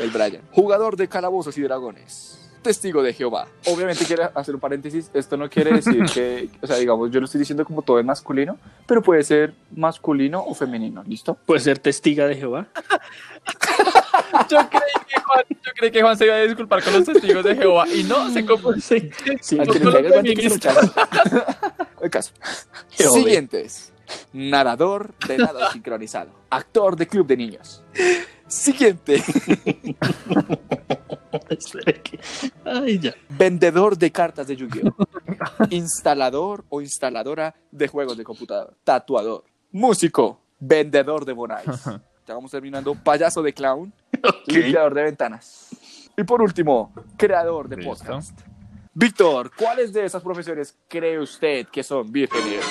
El 0.00 0.10
Brian. 0.10 0.40
Jugador 0.52 0.96
de 0.96 1.08
calabozos 1.08 1.56
y 1.58 1.62
dragones. 1.62 2.45
Testigo 2.66 3.00
de 3.00 3.12
Jehová. 3.12 3.46
Obviamente 3.66 4.04
quiero 4.04 4.28
hacer 4.34 4.54
un 4.54 4.60
paréntesis. 4.60 5.08
Esto 5.14 5.36
no 5.36 5.48
quiere 5.48 5.72
decir 5.72 6.04
que, 6.14 6.48
o 6.60 6.66
sea, 6.66 6.76
digamos, 6.76 7.12
yo 7.12 7.20
lo 7.20 7.26
estoy 7.26 7.38
diciendo 7.38 7.64
como 7.64 7.82
todo 7.82 8.00
es 8.00 8.04
masculino, 8.04 8.58
pero 8.86 9.02
puede 9.02 9.22
ser 9.22 9.54
masculino 9.74 10.42
o 10.44 10.52
femenino. 10.52 11.04
¿Listo? 11.06 11.34
Puede 11.46 11.60
ser 11.60 11.78
testiga 11.78 12.26
de 12.26 12.34
Jehová. 12.34 12.66
Yo 14.50 14.58
creí, 14.68 14.92
que 15.08 15.20
Juan, 15.20 15.44
yo 15.48 15.72
creí 15.76 15.90
que 15.90 16.02
Juan 16.02 16.18
se 16.18 16.24
iba 16.26 16.34
a 16.34 16.40
disculpar 16.40 16.82
con 16.82 16.92
los 16.92 17.04
testigos 17.04 17.44
de 17.44 17.54
Jehová 17.54 17.86
y 17.88 18.02
no, 18.02 18.28
se 18.30 18.44
confundió. 18.44 18.82
Sí, 18.82 19.10
sí. 19.40 19.58
Al 19.58 19.68
que 19.68 19.78
le 19.78 19.98
el 19.98 20.12
guante 20.12 20.34
que. 20.34 20.46
El 22.02 22.10
caso. 22.10 22.32
Jehová. 22.90 23.18
Siguientes. 23.18 23.92
Narrador 24.32 25.14
de 25.26 25.38
nado 25.38 25.70
sincronizado. 25.72 26.32
Actor 26.50 26.96
de 26.96 27.06
club 27.06 27.26
de 27.26 27.36
niños. 27.36 27.84
Siguiente. 28.48 29.22
Ay, 32.64 32.98
ya. 32.98 33.14
Vendedor 33.28 33.96
de 33.96 34.10
cartas 34.10 34.46
de 34.46 34.56
Yu-Gi-Oh! 34.56 34.94
Instalador 35.70 36.64
o 36.68 36.80
instaladora 36.80 37.54
de 37.70 37.88
juegos 37.88 38.16
de 38.16 38.24
computador. 38.24 38.76
Tatuador. 38.84 39.44
Músico. 39.72 40.40
Vendedor 40.58 41.24
de 41.24 41.32
Bonais. 41.32 41.66
Ya 42.26 42.34
vamos 42.34 42.50
terminando. 42.50 42.92
Payaso 42.96 43.40
de 43.40 43.52
clown. 43.54 43.92
Limpiador 44.48 44.94
de 44.94 45.04
ventanas. 45.04 45.68
Y 46.16 46.24
por 46.24 46.42
último, 46.42 46.92
creador 47.16 47.68
de 47.68 47.76
Listo. 47.76 47.90
podcast. 47.92 48.40
Víctor, 48.94 49.52
¿cuáles 49.56 49.92
de 49.92 50.06
esas 50.06 50.24
profesiones 50.24 50.76
cree 50.88 51.20
usted 51.20 51.68
que 51.68 51.84
son 51.84 52.10
vírgenes? 52.10 52.64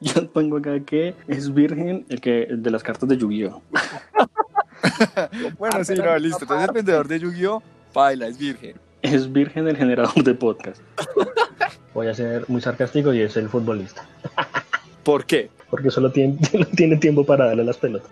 Yo 0.00 0.28
pongo 0.32 0.56
acá 0.56 0.80
que 0.80 1.14
es 1.28 1.54
virgen 1.54 2.04
el 2.08 2.20
que 2.20 2.42
el 2.42 2.60
de 2.60 2.70
las 2.72 2.82
cartas 2.82 3.08
de 3.08 3.16
Yu-Gi-Oh. 3.16 3.62
Bueno, 5.58 5.84
sí, 5.84 5.94
no, 5.94 6.18
listo. 6.18 6.40
Entonces 6.42 6.68
el 6.68 6.74
vendedor 6.74 7.08
de 7.08 7.18
Yu-Gi-Oh! 7.20 7.62
Paila, 7.92 8.26
es 8.26 8.38
virgen. 8.38 8.76
Es 9.02 9.32
virgen 9.32 9.68
el 9.68 9.76
generador 9.76 10.22
de 10.22 10.34
podcast. 10.34 10.80
Voy 11.94 12.08
a 12.08 12.14
ser 12.14 12.44
muy 12.48 12.60
sarcástico 12.60 13.12
y 13.14 13.22
es 13.22 13.36
el 13.36 13.48
futbolista. 13.48 14.06
¿Por 15.02 15.24
qué? 15.24 15.50
Porque 15.70 15.90
solo 15.90 16.10
tiene, 16.10 16.38
no 16.52 16.66
tiene 16.66 16.96
tiempo 16.96 17.24
para 17.24 17.46
darle 17.46 17.64
las 17.64 17.76
pelotas. 17.78 18.10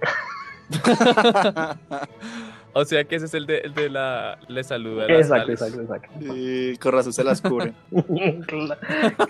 O 2.76 2.84
sea 2.84 3.04
que 3.04 3.16
ese 3.16 3.26
es 3.26 3.34
el 3.34 3.46
de, 3.46 3.58
el 3.58 3.72
de 3.74 3.88
la. 3.88 4.36
Le 4.48 4.62
saluda. 4.64 5.06
Exacto, 5.06 5.52
exacto, 5.52 5.80
exacto. 5.80 6.08
Y 6.20 6.76
con 6.78 6.92
razón 6.92 7.12
se 7.12 7.22
las 7.24 7.40
cubre. 7.40 7.72
Cla- 7.92 8.78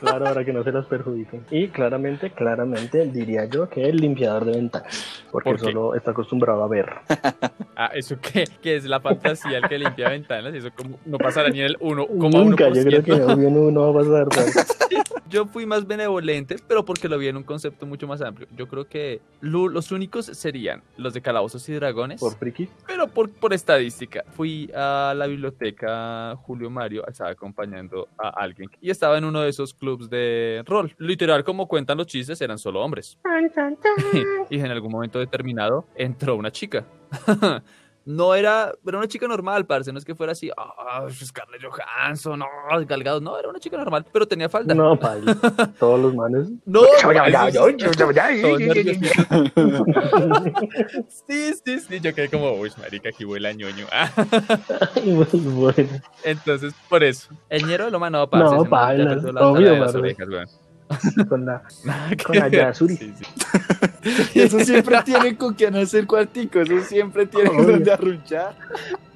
claro, 0.00 0.24
para 0.24 0.44
que 0.44 0.52
no 0.52 0.64
se 0.64 0.72
las 0.72 0.86
perjudiquen. 0.86 1.44
Y 1.50 1.68
claramente, 1.68 2.30
claramente 2.30 3.06
diría 3.06 3.44
yo 3.46 3.68
que 3.68 3.82
el 3.88 3.96
limpiador 3.98 4.44
de 4.46 4.52
ventanas. 4.52 5.22
Porque 5.30 5.50
¿Por 5.50 5.60
solo 5.60 5.94
está 5.94 6.12
acostumbrado 6.12 6.62
a 6.64 6.68
ver. 6.68 6.86
Ah, 7.76 7.90
¿eso 7.92 8.16
qué? 8.22 8.44
¿Qué 8.62 8.76
es 8.76 8.84
la 8.84 9.00
fantasía 9.00 9.58
el 9.58 9.68
que 9.68 9.76
limpia 9.80 10.08
ventanas? 10.08 10.54
Eso 10.54 10.68
como, 10.76 10.96
no 11.04 11.18
pasará 11.18 11.48
ni 11.48 11.58
en 11.58 11.66
el 11.66 11.76
1, 11.80 12.06
como 12.06 12.30
Nunca, 12.44 12.68
yo 12.68 12.84
creo 12.84 13.02
que 13.02 13.16
no, 13.16 13.72
no 13.72 13.92
va 13.92 14.00
a 14.22 14.24
pasar. 14.26 14.64
Yo 15.28 15.46
fui 15.46 15.66
más 15.66 15.84
benevolente, 15.84 16.54
pero 16.68 16.84
porque 16.84 17.08
lo 17.08 17.18
vi 17.18 17.26
en 17.26 17.36
un 17.36 17.42
concepto 17.42 17.84
mucho 17.86 18.06
más 18.06 18.20
amplio. 18.22 18.46
Yo 18.56 18.68
creo 18.68 18.86
que 18.86 19.20
lo- 19.40 19.66
los 19.68 19.90
únicos 19.90 20.26
serían 20.26 20.82
los 20.96 21.12
de 21.14 21.22
Calabozos 21.22 21.68
y 21.68 21.72
Dragones, 21.72 22.20
Por 22.20 22.36
friki. 22.36 22.68
pero 22.86 23.08
por, 23.08 23.28
por 23.40 23.52
estadística. 23.52 24.24
Fui 24.30 24.70
a 24.74 25.14
la 25.16 25.26
biblioteca 25.26 26.36
Julio 26.36 26.70
Mario, 26.70 27.06
estaba 27.06 27.30
acompañando 27.30 28.08
a 28.18 28.28
alguien 28.28 28.70
y 28.80 28.90
estaba 28.90 29.18
en 29.18 29.24
uno 29.24 29.40
de 29.42 29.50
esos 29.50 29.74
clubs 29.74 30.08
de 30.10 30.62
rol. 30.66 30.94
Literal, 30.98 31.44
como 31.44 31.68
cuentan 31.68 31.98
los 31.98 32.06
chistes, 32.06 32.40
eran 32.40 32.58
solo 32.58 32.82
hombres. 32.82 33.18
y 34.50 34.58
en 34.58 34.70
algún 34.70 34.92
momento 34.92 35.18
determinado 35.18 35.86
entró 35.94 36.36
una 36.36 36.50
chica. 36.50 36.84
no 38.06 38.34
era, 38.34 38.72
era 38.86 38.98
una 38.98 39.08
chica 39.08 39.26
normal, 39.26 39.66
parce, 39.66 39.90
no 39.92 39.98
es 39.98 40.04
que 40.04 40.14
fuera 40.14 40.32
así, 40.32 40.50
ah, 40.56 41.06
Scarlett 41.10 41.62
Johansson, 41.62 42.38
no, 42.38 42.46
Galgado, 42.86 43.20
no, 43.20 43.38
era 43.38 43.48
una 43.48 43.58
chica 43.58 43.76
normal, 43.76 44.06
pero 44.12 44.28
tenía 44.28 44.48
falda. 44.48 44.74
No, 44.74 44.98
paila. 44.98 45.34
Todos 45.78 46.00
los 46.00 46.14
manes. 46.14 46.48
No. 46.66 46.82
Sí, 51.26 51.54
sí, 51.64 51.80
sí, 51.80 52.00
yo 52.00 52.14
quedé 52.14 52.28
como, 52.28 52.52
uy, 52.52 52.70
marica, 52.78 53.08
aquí 53.08 53.24
huele 53.24 53.48
a 53.48 53.52
ñoño. 53.52 53.86
Entonces, 56.24 56.74
por 56.88 57.02
eso, 57.02 57.30
el 57.48 57.66
ñero 57.66 57.86
de 57.86 57.90
Loma 57.90 58.10
no, 58.10 58.28
parce, 58.28 58.54
No, 58.54 58.64
la 59.32 59.48
obvio, 59.48 59.76
las 59.76 59.94
orejas, 59.94 60.28
weón. 60.28 60.46
Con 61.28 61.46
la, 61.46 61.62
Con 62.24 62.36
la. 62.36 62.48
Yasuri. 62.48 62.96
Sí, 62.96 63.12
sí. 63.18 63.24
Eso 64.40 64.60
siempre 64.60 64.98
tiene 65.04 65.36
con 65.36 65.54
quien 65.54 65.74
hacer 65.76 66.06
cuartico, 66.06 66.60
eso 66.60 66.78
siempre 66.82 67.24
tiene 67.26 67.48
Obvio. 67.48 67.64
donde 67.72 67.90
arrunchar. 67.90 68.54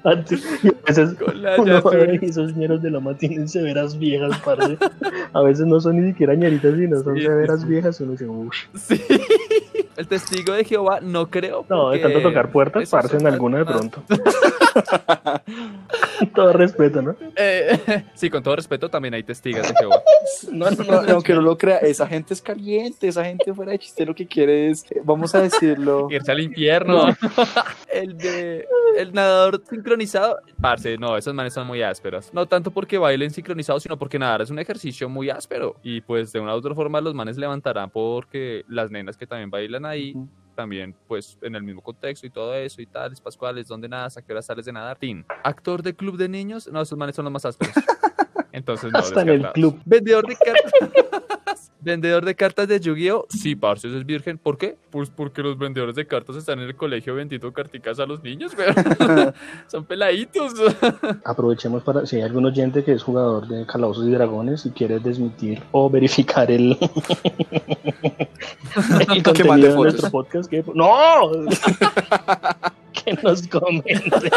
Antes, 0.03 0.41
veces 0.87 1.13
Con 1.13 1.41
la 1.43 1.63
Yasuri. 1.63 2.19
esos 2.23 2.55
ñeros 2.55 2.81
de 2.81 2.89
Loma 2.89 3.15
tienen 3.15 3.47
severas 3.47 3.97
viejas, 3.99 4.35
parce. 4.43 4.77
A 5.33 5.41
veces 5.43 5.67
no 5.67 5.79
son 5.79 6.01
ni 6.01 6.09
siquiera 6.11 6.33
ñeritas, 6.33 6.75
sino 6.75 7.03
son 7.03 7.15
Sí, 7.17 7.21
severas 7.21 7.67
viejas. 7.67 7.99
Uno 8.01 8.13
dice, 8.13 8.25
uff. 8.27 8.55
Sí. 8.75 8.99
El 9.99 10.07
testigo 10.07 10.53
de 10.53 10.63
Jehová 10.63 11.01
no 11.01 11.29
creo. 11.29 11.65
No, 11.67 11.89
de 11.89 11.99
tanto 11.99 12.21
tocar 12.21 12.53
puertas, 12.53 12.83
eso 12.83 12.95
parce, 12.95 13.17
en 13.17 13.19
son 13.19 13.33
alguna 13.33 13.57
de 13.57 13.65
pronto. 13.65 14.01
Todo 16.35 16.53
respeto, 16.53 17.01
¿no? 17.01 17.15
Eh, 17.35 18.03
sí, 18.13 18.29
con 18.29 18.43
todo 18.43 18.55
respeto, 18.55 18.89
también 18.89 19.13
hay 19.13 19.23
testigos 19.23 19.67
de 19.67 19.73
Jehová. 19.77 20.01
No, 20.51 20.69
no, 20.69 20.83
no, 20.83 21.13
aunque 21.13 21.33
no 21.33 21.41
lo 21.41 21.57
crea, 21.57 21.77
esa 21.77 22.07
gente 22.07 22.33
es 22.33 22.41
caliente, 22.41 23.07
esa 23.07 23.25
gente 23.25 23.53
fuera 23.53 23.71
de 23.71 23.79
chiste 23.79 24.05
lo 24.05 24.13
que 24.13 24.27
quiere 24.27 24.69
es, 24.69 24.83
eh, 24.91 25.01
vamos 25.03 25.33
a 25.33 25.41
decirlo, 25.41 26.07
Irse 26.11 26.31
al 26.31 26.39
infierno. 26.39 27.15
el 27.91 28.17
de 28.17 28.67
el 28.97 29.13
nadador 29.13 29.61
sincronizado, 29.69 30.39
parce, 30.61 30.97
no, 30.97 31.17
esas 31.17 31.33
manes 31.33 31.53
son 31.53 31.67
muy 31.67 31.81
ásperas. 31.81 32.33
No 32.33 32.45
tanto 32.45 32.71
porque 32.71 32.97
bailen 32.97 33.31
sincronizados, 33.31 33.83
sino 33.83 33.97
porque 33.97 34.19
nadar 34.19 34.41
es 34.41 34.49
un 34.49 34.59
ejercicio 34.59 35.09
muy 35.09 35.29
áspero. 35.29 35.75
Y 35.83 36.01
pues 36.01 36.31
de 36.31 36.39
una 36.39 36.53
u 36.53 36.57
otra 36.57 36.75
forma 36.75 37.01
los 37.01 37.13
manes 37.13 37.37
levantarán 37.37 37.89
porque 37.89 38.65
las 38.67 38.91
nenas 38.91 39.17
que 39.17 39.25
también 39.25 39.49
bailan 39.49 39.85
ahí, 39.89 40.15
también 40.55 40.93
pues 41.07 41.37
en 41.41 41.55
el 41.55 41.63
mismo 41.63 41.81
contexto 41.81 42.27
y 42.27 42.29
todo 42.29 42.53
eso 42.53 42.81
y 42.81 42.85
tales, 42.85 43.21
pascuales, 43.21 43.67
¿dónde 43.67 43.87
nadas? 43.87 44.17
¿A 44.17 44.21
qué 44.21 44.33
hora 44.33 44.41
sales 44.41 44.65
de 44.65 44.73
nadar? 44.73 44.97
Tin. 44.97 45.25
Actor 45.43 45.81
de 45.81 45.95
club 45.95 46.17
de 46.17 46.27
niños, 46.27 46.67
no, 46.71 46.81
esos 46.81 46.97
manes 46.97 47.15
son 47.15 47.25
los 47.25 47.31
más 47.31 47.45
ásperos. 47.45 47.73
Entonces 48.51 48.91
no, 48.91 48.99
Hasta 48.99 49.21
en 49.21 49.29
el 49.29 49.51
club. 49.51 49.79
Vendedor 49.85 50.27
de 50.27 50.35
cartas. 50.35 50.73
Vendedor 51.81 52.25
de 52.25 52.35
cartas 52.35 52.67
de 52.67 52.77
Yu-Gi-Oh! 52.79 53.25
Sí, 53.29 53.55
parce, 53.55 53.87
es 53.87 54.05
virgen. 54.05 54.37
¿Por 54.37 54.57
qué? 54.57 54.75
Pues 54.89 55.09
porque 55.09 55.41
los 55.41 55.57
vendedores 55.57 55.95
de 55.95 56.05
cartas 56.05 56.35
están 56.35 56.59
en 56.59 56.65
el 56.65 56.75
colegio 56.75 57.15
bendito 57.15 57.53
carticas 57.53 57.99
a 57.99 58.05
los 58.05 58.21
niños, 58.21 58.53
güey. 58.53 58.67
Son 59.67 59.85
peladitos. 59.85 60.53
Aprovechemos 61.23 61.81
para, 61.83 62.05
si 62.05 62.17
hay 62.17 62.23
algún 62.23 62.45
oyente 62.45 62.83
que 62.83 62.91
es 62.91 63.01
jugador 63.01 63.47
de 63.47 63.65
Calabozos 63.65 64.05
y 64.05 64.11
Dragones 64.11 64.65
y 64.65 64.71
quiere 64.71 64.99
desmitir 64.99 65.63
o 65.71 65.89
verificar 65.89 66.51
el, 66.51 66.71
el 69.13 69.23
contenido 69.23 69.69
de 69.69 69.75
nuestro 69.75 70.09
podcast, 70.09 70.49
que, 70.49 70.65
¡no! 70.73 71.31
que 73.03 73.13
nos 73.23 73.47
comente. 73.47 74.31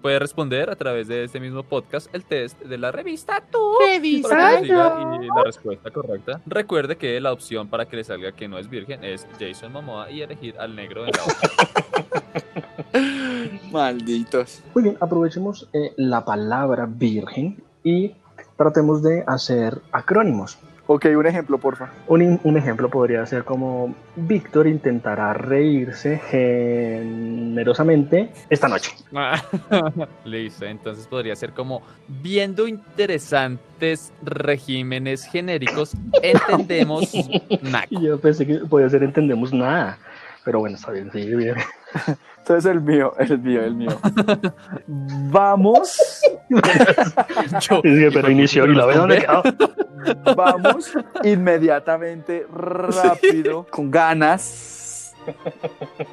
Puede 0.00 0.18
responder 0.18 0.70
a 0.70 0.76
través 0.76 1.08
de 1.08 1.24
este 1.24 1.40
mismo 1.40 1.62
podcast 1.62 2.12
el 2.14 2.24
test 2.24 2.60
de 2.60 2.78
la 2.78 2.92
revista 2.92 3.42
Tú. 3.50 3.76
Diga 4.00 4.60
y 4.60 4.68
la 4.68 5.42
respuesta 5.44 5.90
correcta. 5.90 6.40
Recuerde 6.46 6.96
que 6.96 7.20
la 7.20 7.32
opción 7.32 7.68
para 7.68 7.86
que 7.86 7.96
le 7.96 8.04
salga 8.04 8.32
que 8.32 8.48
no 8.48 8.58
es 8.58 8.68
virgen 8.68 9.04
es 9.04 9.26
Jason 9.38 9.72
Momoa 9.72 10.10
y 10.10 10.22
elegir 10.22 10.58
al 10.58 10.74
negro 10.74 11.06
en 11.06 11.12
la 11.12 11.22
hoja. 11.22 11.48
malditos. 13.72 14.62
Muy 14.74 14.84
bien, 14.84 14.96
aprovechemos 15.00 15.68
eh, 15.72 15.92
la 15.96 16.24
palabra 16.24 16.86
virgen 16.86 17.62
y 17.82 18.14
tratemos 18.56 19.02
de 19.02 19.24
hacer 19.26 19.80
acrónimos. 19.92 20.58
Ok, 20.94 21.06
un 21.16 21.26
ejemplo, 21.26 21.56
porfa. 21.56 21.90
Un, 22.06 22.38
un 22.44 22.56
ejemplo 22.58 22.90
podría 22.90 23.24
ser 23.24 23.44
como 23.44 23.94
Víctor 24.14 24.66
intentará 24.66 25.32
reírse 25.32 26.20
generosamente 26.28 28.30
esta 28.50 28.68
noche. 28.68 28.90
Listo, 30.26 30.66
entonces 30.66 31.06
podría 31.06 31.34
ser 31.34 31.52
como 31.52 31.80
viendo 32.08 32.68
interesantes 32.68 34.12
regímenes 34.22 35.24
genéricos, 35.24 35.96
entendemos 36.22 37.10
NAC. 37.62 37.86
Y 37.88 38.02
yo 38.02 38.20
pensé 38.20 38.46
que 38.46 38.56
podía 38.56 38.90
ser 38.90 39.02
entendemos 39.02 39.50
nada. 39.50 39.98
Pero 40.44 40.60
bueno, 40.60 40.76
está 40.76 40.90
bien, 40.90 41.10
sí, 41.12 41.34
bien. 41.34 41.56
Entonces 42.38 42.70
el 42.70 42.80
mío, 42.80 43.14
el 43.18 43.38
mío, 43.38 43.62
el 43.62 43.74
mío. 43.74 44.00
Vamos, 45.30 46.20
Yo, 47.60 47.80
Es 47.84 47.98
que, 47.98 48.10
pero 48.12 48.30
inició 48.30 48.66
y 48.66 48.74
la 48.74 48.86
ve 48.86 48.94
dónde 48.96 49.18
quedó. 49.20 49.42
vamos 50.34 50.92
inmediatamente, 51.22 52.46
rápido, 52.52 53.66
con 53.70 53.90
ganas 53.90 54.81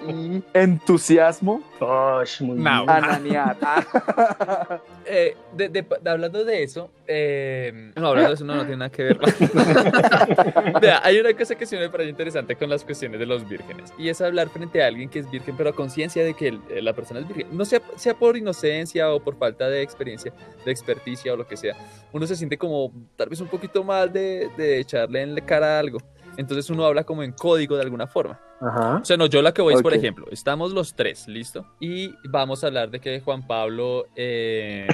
y 0.08 0.44
entusiasmo 0.54 1.62
Osh, 1.80 2.42
muy 2.42 2.58
Now. 2.58 2.86
bien. 2.86 2.90
a 2.90 3.00
nanear. 3.02 3.58
Ah, 3.62 4.80
Eh, 5.06 5.36
de- 5.54 5.70
de- 5.70 5.82
de- 5.82 6.10
hablando 6.10 6.44
de 6.46 6.62
eso, 6.64 6.92
eh, 7.08 7.92
no, 7.96 8.10
hablando 8.10 8.30
de 8.30 8.36
eso 8.36 8.46
no, 8.46 8.54
no 8.56 8.62
tiene 8.62 8.78
nada 8.78 8.92
que 8.92 9.04
ver. 9.04 9.20
Vea, 10.82 11.02
hay 11.04 11.20
una 11.20 11.34
cosa 11.34 11.56
que 11.56 11.66
sí 11.66 11.76
me 11.78 11.90
parece 11.90 12.10
interesante 12.12 12.56
con 12.56 12.70
las 12.70 12.84
cuestiones 12.84 13.20
de 13.20 13.26
los 13.26 13.48
vírgenes 13.48 13.92
y 13.98 14.10
es 14.10 14.22
hablar 14.22 14.50
frente 14.50 14.84
a 14.84 14.88
alguien 14.88 15.10
que 15.10 15.20
es 15.20 15.30
virgen, 15.32 15.56
pero 15.58 15.70
a 15.72 15.74
conciencia 15.74 16.24
de 16.24 16.34
que 16.36 16.50
el- 16.50 16.62
eh, 16.70 16.82
la 16.82 16.94
persona 16.94 17.20
es 17.22 17.28
virgen. 17.28 17.48
No 17.58 17.66
sea, 17.66 17.82
sea 17.96 18.14
por 18.14 18.38
inocencia 18.38 19.12
o 19.12 19.20
por 19.20 19.38
falta 19.38 19.68
de 19.70 19.82
experiencia, 19.82 20.32
de 20.64 20.72
experticia 20.72 21.34
o 21.34 21.38
lo 21.38 21.48
que 21.48 21.58
sea. 21.58 21.76
Uno 22.14 22.28
se 22.28 22.36
siente 22.36 22.58
como 22.58 22.92
tal 23.16 23.30
vez 23.30 23.42
un 23.42 23.48
poquito 23.48 23.84
mal 23.84 24.12
de, 24.14 24.50
de 24.58 24.80
echarle 24.80 25.22
en 25.24 25.34
la 25.36 25.42
cara 25.42 25.78
a 25.78 25.80
algo. 25.80 25.98
Entonces 26.38 26.70
uno 26.70 26.86
habla 26.86 27.04
como 27.04 27.24
en 27.24 27.32
código 27.32 27.76
de 27.76 27.82
alguna 27.84 28.08
forma. 28.08 28.40
Ajá. 28.62 28.98
O 28.98 29.06
sea, 29.06 29.18
no, 29.18 29.26
yo 29.26 29.42
la 29.42 29.54
que 29.54 29.62
voy 29.62 29.74
es, 29.74 29.82
por 29.82 29.94
ejemplo, 29.94 30.26
estamos 30.32 30.74
los 30.74 30.94
tres, 30.94 31.28
¿listo? 31.28 31.66
Y 31.80 32.14
vamos 32.30 32.64
a 32.64 32.68
hablar 32.68 32.90
de 32.90 33.00
que 33.00 33.22
Juan 33.22 33.46
Pablo... 33.46 34.06
Eh... 34.16 34.88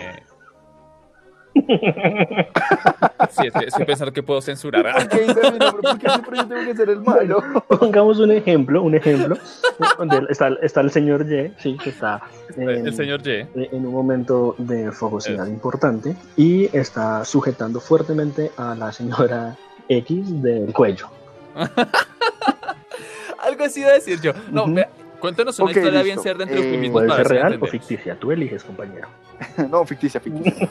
Sí, 3.30 3.48
estoy, 3.48 3.66
estoy 3.66 3.86
pensando 3.86 4.14
que 4.14 4.24
puedo 4.24 4.42
censurar. 4.42 4.94
¿Por 4.94 5.08
qué 5.10 5.22
dice 5.22 5.52
mi 5.52 5.58
nombre? 5.58 5.82
¿Por 5.82 6.00
qué 6.00 6.10
siempre 6.10 6.38
yo 6.38 6.48
tengo 6.48 6.66
que 6.66 6.76
ser 6.76 6.90
el 6.90 7.02
malo? 7.02 7.44
Pongamos 7.80 8.20
un 8.20 8.32
ejemplo, 8.32 8.84
un 8.84 8.96
ejemplo. 8.96 9.38
donde 9.98 10.26
está, 10.30 10.50
está 10.62 10.82
el 10.82 10.92
señor 10.92 11.26
Y, 11.32 11.54
sí, 11.62 11.78
que 11.82 11.90
está 11.90 12.22
en, 12.56 12.88
El 12.88 12.94
señor 12.94 13.22
Y. 13.26 13.48
en 13.56 13.86
un 13.86 13.94
momento 13.94 14.56
de 14.58 14.92
fogosidad 14.92 15.48
importante 15.48 16.16
y 16.36 16.66
está 16.78 17.26
sujetando 17.26 17.80
fuertemente 17.80 18.52
a 18.58 18.76
la 18.76 18.92
señora 18.92 19.56
X 19.88 20.42
del 20.42 20.74
cuello. 20.74 21.10
Algo 23.46 23.64
así 23.64 23.82
iba 23.82 23.90
a 23.90 23.94
decir 23.94 24.20
yo. 24.22 24.34
No, 24.52 24.72
vea, 24.72 24.90
cuéntanos 25.20 25.60
una 25.60 25.72
historia 25.72 25.92
listo. 25.92 26.04
bien 26.04 26.20
ser 26.20 26.38
de 26.38 26.44
entre 26.44 26.60
Eh, 26.60 26.64
eufemismos 26.64 26.94
Puede 26.94 27.08
para 27.08 27.24
ser 27.24 27.32
real 27.32 27.60
o 27.62 27.66
ficticia, 27.66 28.16
tú 28.16 28.32
eliges, 28.32 28.64
compañero. 28.64 29.08
No, 29.70 29.86
ficticia, 29.86 30.20
ficticia. 30.20 30.70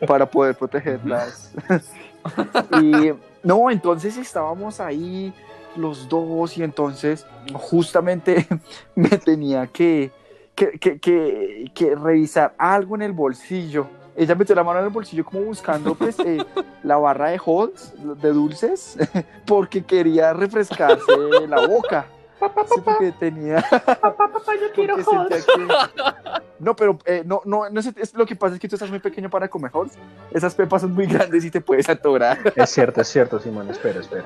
Para 0.06 0.26
poder 0.26 0.54
protegerlas. 0.54 1.52
y 2.80 3.12
no, 3.42 3.70
entonces 3.70 4.16
estábamos 4.16 4.80
ahí 4.80 5.32
los 5.76 6.08
dos 6.08 6.56
y 6.56 6.62
entonces 6.62 7.26
justamente 7.52 8.46
me 8.94 9.10
tenía 9.10 9.66
que, 9.66 10.10
que, 10.54 10.78
que, 10.78 10.98
que, 10.98 11.70
que 11.74 11.94
revisar 11.94 12.54
algo 12.58 12.96
en 12.96 13.02
el 13.02 13.12
bolsillo. 13.12 13.88
Ella 14.20 14.34
metió 14.34 14.54
la 14.54 14.64
mano 14.64 14.80
en 14.80 14.86
el 14.86 14.90
bolsillo 14.90 15.24
como 15.24 15.40
buscando 15.42 15.94
pues 15.94 16.18
eh, 16.18 16.44
la 16.82 16.96
barra 16.96 17.30
de 17.30 17.40
Halls, 17.44 17.94
de 18.20 18.32
dulces, 18.32 18.98
porque 19.46 19.84
quería 19.84 20.32
refrescarse 20.32 21.12
la 21.48 21.66
boca. 21.66 22.06
Sí, 22.40 22.80
porque 22.84 23.12
tenía. 23.12 23.64
porque 24.74 25.02
sentía 25.04 25.38
que- 25.38 26.42
No, 26.60 26.74
pero 26.76 26.98
eh, 27.04 27.22
no, 27.26 27.42
no, 27.44 27.68
no 27.70 27.80
es, 27.80 27.86
es- 27.96 28.14
lo 28.14 28.26
que 28.26 28.36
pasa 28.36 28.54
es 28.54 28.60
que 28.60 28.68
tú 28.68 28.76
estás 28.76 28.90
muy 28.90 28.98
pequeño 29.00 29.28
para 29.30 29.48
comer 29.48 29.70
Halls. 29.74 29.94
Esas 30.32 30.54
pepas 30.54 30.82
son 30.82 30.92
muy 30.94 31.06
grandes 31.06 31.44
y 31.44 31.50
te 31.50 31.60
puedes 31.60 31.88
atorar. 31.88 32.38
Es 32.56 32.70
cierto, 32.70 33.00
es 33.00 33.08
cierto, 33.08 33.38
Simón, 33.40 33.68
espera, 33.70 34.00
espera. 34.00 34.24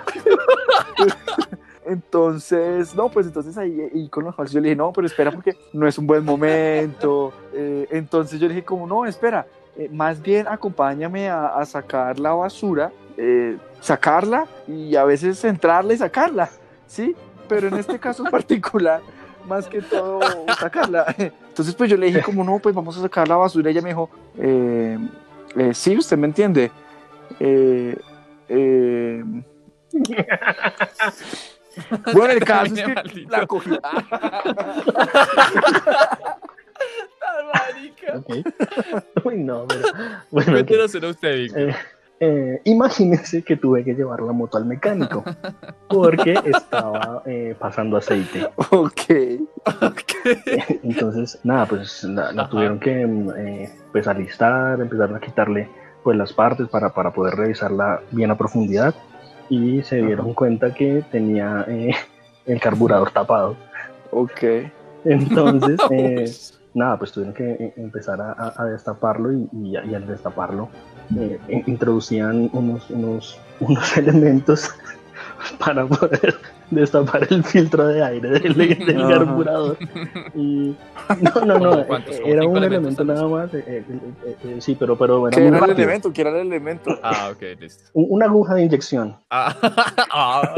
Entonces, 1.84 2.94
no, 2.94 3.08
pues 3.10 3.26
entonces 3.26 3.58
ahí 3.58 3.88
y 3.92 4.08
con 4.08 4.24
los 4.24 4.38
Halls 4.38 4.52
yo 4.52 4.60
le 4.60 4.68
dije, 4.68 4.76
no, 4.76 4.92
pero 4.92 5.06
espera 5.06 5.32
porque 5.32 5.56
no 5.72 5.86
es 5.88 5.98
un 5.98 6.06
buen 6.06 6.24
momento. 6.24 7.32
Eh, 7.52 7.88
entonces 7.90 8.38
yo 8.38 8.46
le 8.46 8.54
dije, 8.54 8.64
como, 8.64 8.86
no, 8.86 9.04
espera, 9.04 9.46
eh, 9.76 9.88
más 9.90 10.20
bien 10.20 10.46
acompáñame 10.48 11.28
a, 11.28 11.46
a 11.46 11.64
sacar 11.64 12.18
la 12.18 12.32
basura, 12.32 12.92
eh, 13.16 13.56
sacarla 13.80 14.46
y 14.68 14.96
a 14.96 15.04
veces 15.04 15.42
entrarla 15.44 15.94
y 15.94 15.98
sacarla, 15.98 16.50
¿sí? 16.86 17.14
Pero 17.48 17.68
en 17.68 17.74
este 17.74 17.98
caso 17.98 18.24
en 18.24 18.30
particular, 18.30 19.00
más 19.48 19.66
que 19.66 19.82
todo 19.82 20.20
sacarla. 20.58 21.14
Entonces 21.18 21.74
pues 21.74 21.90
yo 21.90 21.96
le 21.96 22.06
dije, 22.06 22.22
como, 22.22 22.44
no, 22.44 22.58
pues 22.58 22.74
vamos 22.74 22.96
a 22.98 23.02
sacar 23.02 23.28
la 23.28 23.36
basura. 23.36 23.70
Y 23.70 23.72
ella 23.72 23.82
me 23.82 23.90
dijo, 23.90 24.10
eh, 24.38 24.98
eh, 25.56 25.74
sí, 25.74 25.96
usted 25.96 26.16
me 26.16 26.26
entiende. 26.26 26.70
Bueno, 32.12 32.34
el 32.34 32.44
caso 32.44 32.74
es 32.74 32.82
que 32.82 32.94
la 33.30 33.46
cogí. 33.46 33.70
Marica. 37.54 38.18
Ok. 38.18 39.24
Uy, 39.24 39.38
no, 39.38 39.66
pero. 39.66 39.88
Bueno, 40.30 40.52
ok. 40.52 40.54
Cuéntenos 40.54 40.94
una 40.94 41.08
usted, 41.08 41.36
Víctor. 41.36 41.60
Eh, 41.70 41.76
eh, 42.24 42.60
imagínense 42.66 43.42
que 43.42 43.56
tuve 43.56 43.82
que 43.82 43.94
llevar 43.94 44.20
la 44.20 44.32
moto 44.32 44.56
al 44.56 44.64
mecánico 44.64 45.24
porque 45.88 46.34
estaba 46.44 47.20
eh, 47.26 47.56
pasando 47.58 47.96
aceite. 47.96 48.48
Ok. 48.70 49.10
Entonces, 50.84 51.40
nada, 51.42 51.66
pues 51.66 52.04
la, 52.04 52.48
tuvieron 52.48 52.78
que 52.78 53.04
mm, 53.04 53.30
eh, 53.36 53.72
pues 53.90 54.06
alistar, 54.06 54.80
empezaron 54.80 55.16
a 55.16 55.20
quitarle 55.20 55.68
pues 56.04 56.16
las 56.16 56.32
partes 56.32 56.68
para, 56.68 56.90
para 56.94 57.12
poder 57.12 57.34
revisarla 57.34 58.00
bien 58.12 58.30
a 58.30 58.38
profundidad 58.38 58.94
y 59.48 59.82
se 59.82 59.96
dieron 59.96 60.32
cuenta 60.32 60.72
que 60.72 61.04
tenía 61.10 61.64
eh, 61.66 61.92
el 62.46 62.60
carburador 62.60 63.10
tapado. 63.10 63.56
Ok. 64.12 64.44
Entonces, 65.04 65.80
eh, 65.90 66.32
nada, 66.74 66.98
pues 66.98 67.12
tuvieron 67.12 67.34
que 67.34 67.50
eh, 67.52 67.72
empezar 67.76 68.20
a, 68.20 68.54
a- 68.56 68.64
destaparlo 68.66 69.32
y, 69.32 69.48
y- 69.52 69.72
y 69.90 69.94
al 69.94 70.06
destaparlo 70.06 70.68
eh, 71.18 71.38
in- 71.48 71.64
introducían 71.66 72.48
unos, 72.52 72.88
unos, 72.90 73.38
unos 73.60 73.96
elementos 73.96 74.70
para 75.58 75.86
poder 75.86 76.34
destapar 76.70 77.26
el 77.30 77.44
filtro 77.44 77.86
de 77.86 78.02
aire 78.02 78.30
del, 78.40 78.54
del 78.56 79.02
Ajá. 79.02 79.08
carburador. 79.18 79.76
Y 80.34 80.74
no, 81.20 81.44
no, 81.44 81.58
no. 81.58 81.86
¿Como 81.86 81.98
era 82.24 82.46
un 82.46 82.56
elemento 82.64 83.04
nada 83.04 83.28
más. 83.28 83.52
eh, 83.52 83.62
eh, 83.66 83.84
eh, 84.24 84.36
eh, 84.44 84.56
sí, 84.60 84.74
pero, 84.74 84.96
pero 84.96 85.28
era 85.28 85.36
¿Qué 85.36 85.42
muy 85.48 85.56
era 85.58 85.66
el 85.66 85.72
elemento? 85.72 86.12
¿Qué 86.12 86.20
era 86.22 86.30
el 86.30 86.46
elemento? 86.46 86.98
Ah, 87.02 87.30
ok, 87.32 87.42
listo. 87.60 87.84
Un- 87.92 88.06
Una 88.08 88.26
aguja 88.26 88.54
de 88.54 88.62
inyección. 88.62 89.14
Ah, 89.30 89.54
ah, 90.10 90.54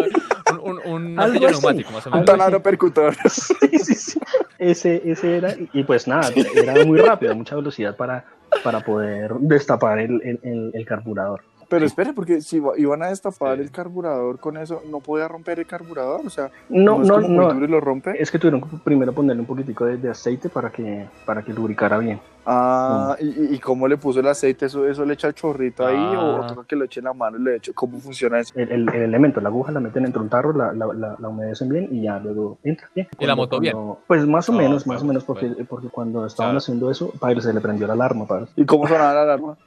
un, 0.53 0.61
un, 0.61 0.88
un 0.88 1.14
neumático, 1.16 1.90
más 1.90 2.07
o 2.07 2.11
Un 2.11 2.14
menos. 2.20 2.27
taladro 2.27 2.62
percutor. 2.62 3.16
Sí, 3.29 3.79
sí, 3.79 3.94
sí. 3.94 4.20
Ese, 4.59 5.03
ese 5.11 5.37
era, 5.37 5.55
y, 5.73 5.85
pues 5.85 6.07
nada, 6.07 6.31
era 6.55 6.85
muy 6.85 7.01
rápido, 7.01 7.35
mucha 7.35 7.57
velocidad 7.57 7.97
para, 7.97 8.25
para 8.62 8.81
poder 8.81 9.35
destapar 9.40 9.99
el, 9.99 10.21
el, 10.23 10.71
el- 10.75 10.87
carburador. 10.87 11.43
Pero 11.69 11.87
espere, 11.87 12.12
porque 12.12 12.40
si 12.43 12.57
iba- 12.57 12.77
iban 12.77 13.03
a 13.03 13.09
destapar 13.09 13.57
Sí. 13.57 13.62
el 13.62 13.71
carburador 13.71 14.38
con 14.38 14.57
eso, 14.59 14.83
¿no 14.90 15.01
podía 15.01 15.27
romper 15.29 15.59
el 15.59 15.67
carburador? 15.67 16.21
O 16.25 16.31
sea, 16.31 16.51
No, 16.69 17.01
es 17.03 17.09
no, 17.09 17.21
no. 17.21 17.53
lo 17.55 17.81
rompe. 17.81 18.14
Es 18.23 18.31
que 18.31 18.38
tuvieron 18.38 18.61
que 18.61 18.77
primero 18.85 19.12
ponerle 19.12 19.40
un 19.40 19.47
poquitico 19.47 19.87
de, 19.87 19.97
de 19.97 20.11
aceite 20.11 20.49
para 20.51 20.71
que, 20.71 21.07
para 21.25 21.43
que 21.43 21.53
lubricara 21.53 21.99
bien. 21.99 22.21
Ah, 22.47 23.17
¿y, 23.21 23.25
y- 23.27 23.55
y 23.55 23.59
cómo 23.59 23.89
le 23.89 23.97
puso 23.97 24.21
el 24.21 24.27
aceite? 24.29 24.67
¿Eso, 24.67 24.87
eso 24.87 25.05
le 25.05 25.15
echa 25.15 25.29
el 25.29 25.35
chorrito 25.35 25.87
ahí 25.87 25.97
o 25.97 26.43
Ah. 26.43 26.47
toca 26.47 26.65
que 26.67 26.77
lo 26.77 26.85
eche 26.85 27.01
en 27.01 27.05
la 27.05 27.13
mano 27.15 27.39
y 27.39 27.43
le 27.43 27.57
eche? 27.57 27.73
¿Cómo 27.73 27.99
funciona 27.99 28.39
eso? 28.41 28.53
El, 28.57 28.71
el- 28.71 28.89
el 28.89 29.03
elemento, 29.03 29.41
la 29.41 29.49
aguja 29.49 29.73
la 29.73 29.81
meten 29.81 30.05
entre 30.05 30.21
un 30.21 30.29
tarro, 30.29 30.53
la, 30.53 30.73
la, 30.73 30.87
la, 30.93 31.17
la 31.19 31.29
humedecen 31.29 31.69
bien 31.71 31.89
y 31.91 32.03
ya 32.03 32.19
luego 32.19 32.59
entra 32.63 32.89
bien. 32.95 33.09
¿Y 33.19 33.27
la 33.27 33.35
moto 33.35 33.59
bien? 33.61 33.73
cuando- 33.75 33.99
Pues 34.07 34.27
más 34.27 34.49
o 34.49 34.53
No, 34.53 34.59
menos, 34.59 34.87
más 34.87 35.03
o 35.03 35.05
menos, 35.07 35.25
porque, 35.25 35.47
bueno. 35.49 35.67
porque 35.69 35.89
cuando 35.89 36.27
estaban 36.27 36.51
Claro. 36.51 36.59
haciendo 36.59 36.91
eso, 36.91 37.11
padre, 37.19 37.41
se 37.41 37.53
le 37.53 37.61
prendió 37.61 37.87
la 37.87 37.95
alarma, 37.95 38.27
padre. 38.27 38.47
¿Y 38.57 38.65
cómo 38.67 38.87
sonaba 38.87 39.15
la 39.15 39.23
alarma? 39.23 39.57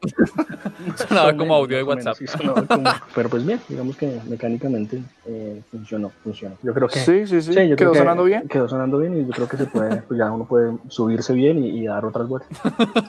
Sonaba 0.96 1.36
como 1.36 1.54
audio 1.54 1.76
de 1.76 1.84
menos, 1.84 1.96
WhatsApp. 2.06 2.16
sí, 2.16 2.26
sonaba 2.26 2.62
como- 2.66 2.90
Pero 3.14 3.28
pues 3.28 3.44
bien, 3.46 3.60
digamos 3.68 3.96
que 3.96 4.18
mecánicamente 4.28 5.02
eh, 5.26 5.60
funcionó, 5.70 6.10
funcionó. 6.24 6.56
Yo 6.62 6.72
creo 6.72 6.88
que 6.88 6.98
Sí, 7.00 7.26
sí, 7.26 7.42
sí. 7.42 7.52
Sí, 7.52 7.68
yo 7.68 7.76
creo 7.76 7.76
¿Quedó 7.76 7.92
que 7.92 7.98
sonando 7.98 8.24
bien? 8.24 8.48
Quedó 8.48 8.68
sonando 8.68 8.98
bien 8.98 9.14
y 9.20 9.26
yo 9.26 9.30
creo 9.32 9.48
que 9.48 9.56
se 9.58 9.66
puede, 9.66 9.89
pues 10.06 10.18
ya 10.18 10.30
uno 10.30 10.44
puede 10.46 10.76
subirse 10.88 11.32
bien 11.32 11.62
y, 11.64 11.80
y 11.80 11.86
dar 11.86 12.04
otras 12.04 12.28
vueltas. 12.28 12.50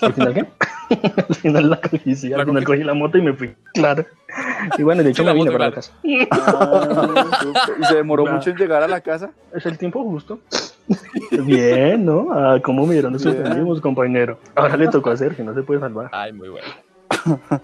¿Al 0.01 0.13
final 0.13 0.33
qué? 0.33 0.45
al 1.29 1.35
final 1.35 1.69
la 1.69 1.81
cogí, 1.81 2.15
sí, 2.15 2.33
al 2.33 2.39
¿La 2.39 2.45
final 2.45 2.63
cogí 2.63 2.83
la 2.83 2.93
moto 2.93 3.17
y 3.17 3.21
me 3.21 3.33
fui, 3.33 3.53
claro. 3.73 4.05
Y 4.77 4.83
bueno, 4.83 5.03
de 5.03 5.09
hecho 5.11 5.23
Sí, 5.23 5.25
la 5.27 5.33
me 5.33 5.39
vine 5.39 5.51
moto, 5.51 5.57
para 5.57 5.69
la 5.69 5.75
casa. 5.75 5.93
Ah. 6.31 7.71
¿Y 7.79 7.83
se 7.85 7.95
demoró 7.95 8.25
Nah. 8.25 8.33
mucho 8.33 8.49
en 8.49 8.57
llegar 8.57 8.83
a 8.83 8.87
la 8.87 9.01
casa? 9.01 9.31
Es 9.53 9.65
el 9.65 9.77
tiempo 9.77 10.03
justo. 10.03 10.39
Bien, 11.45 12.05
¿no? 12.05 12.27
Ah, 12.31 12.59
¿Cómo 12.63 12.85
me 12.85 12.93
dieron 12.93 13.15
esos 13.15 13.33
Bien. 13.33 13.47
ánimos, 13.47 13.79
compañero? 13.81 14.37
Ahora 14.55 14.75
le 14.77 14.87
tocó 14.89 15.09
hacer, 15.11 15.35
que 15.35 15.43
no 15.43 15.53
se 15.53 15.63
puede 15.63 15.79
salvar. 15.79 16.09
Ay, 16.11 16.33
muy 16.33 16.49
bueno. 16.49 16.67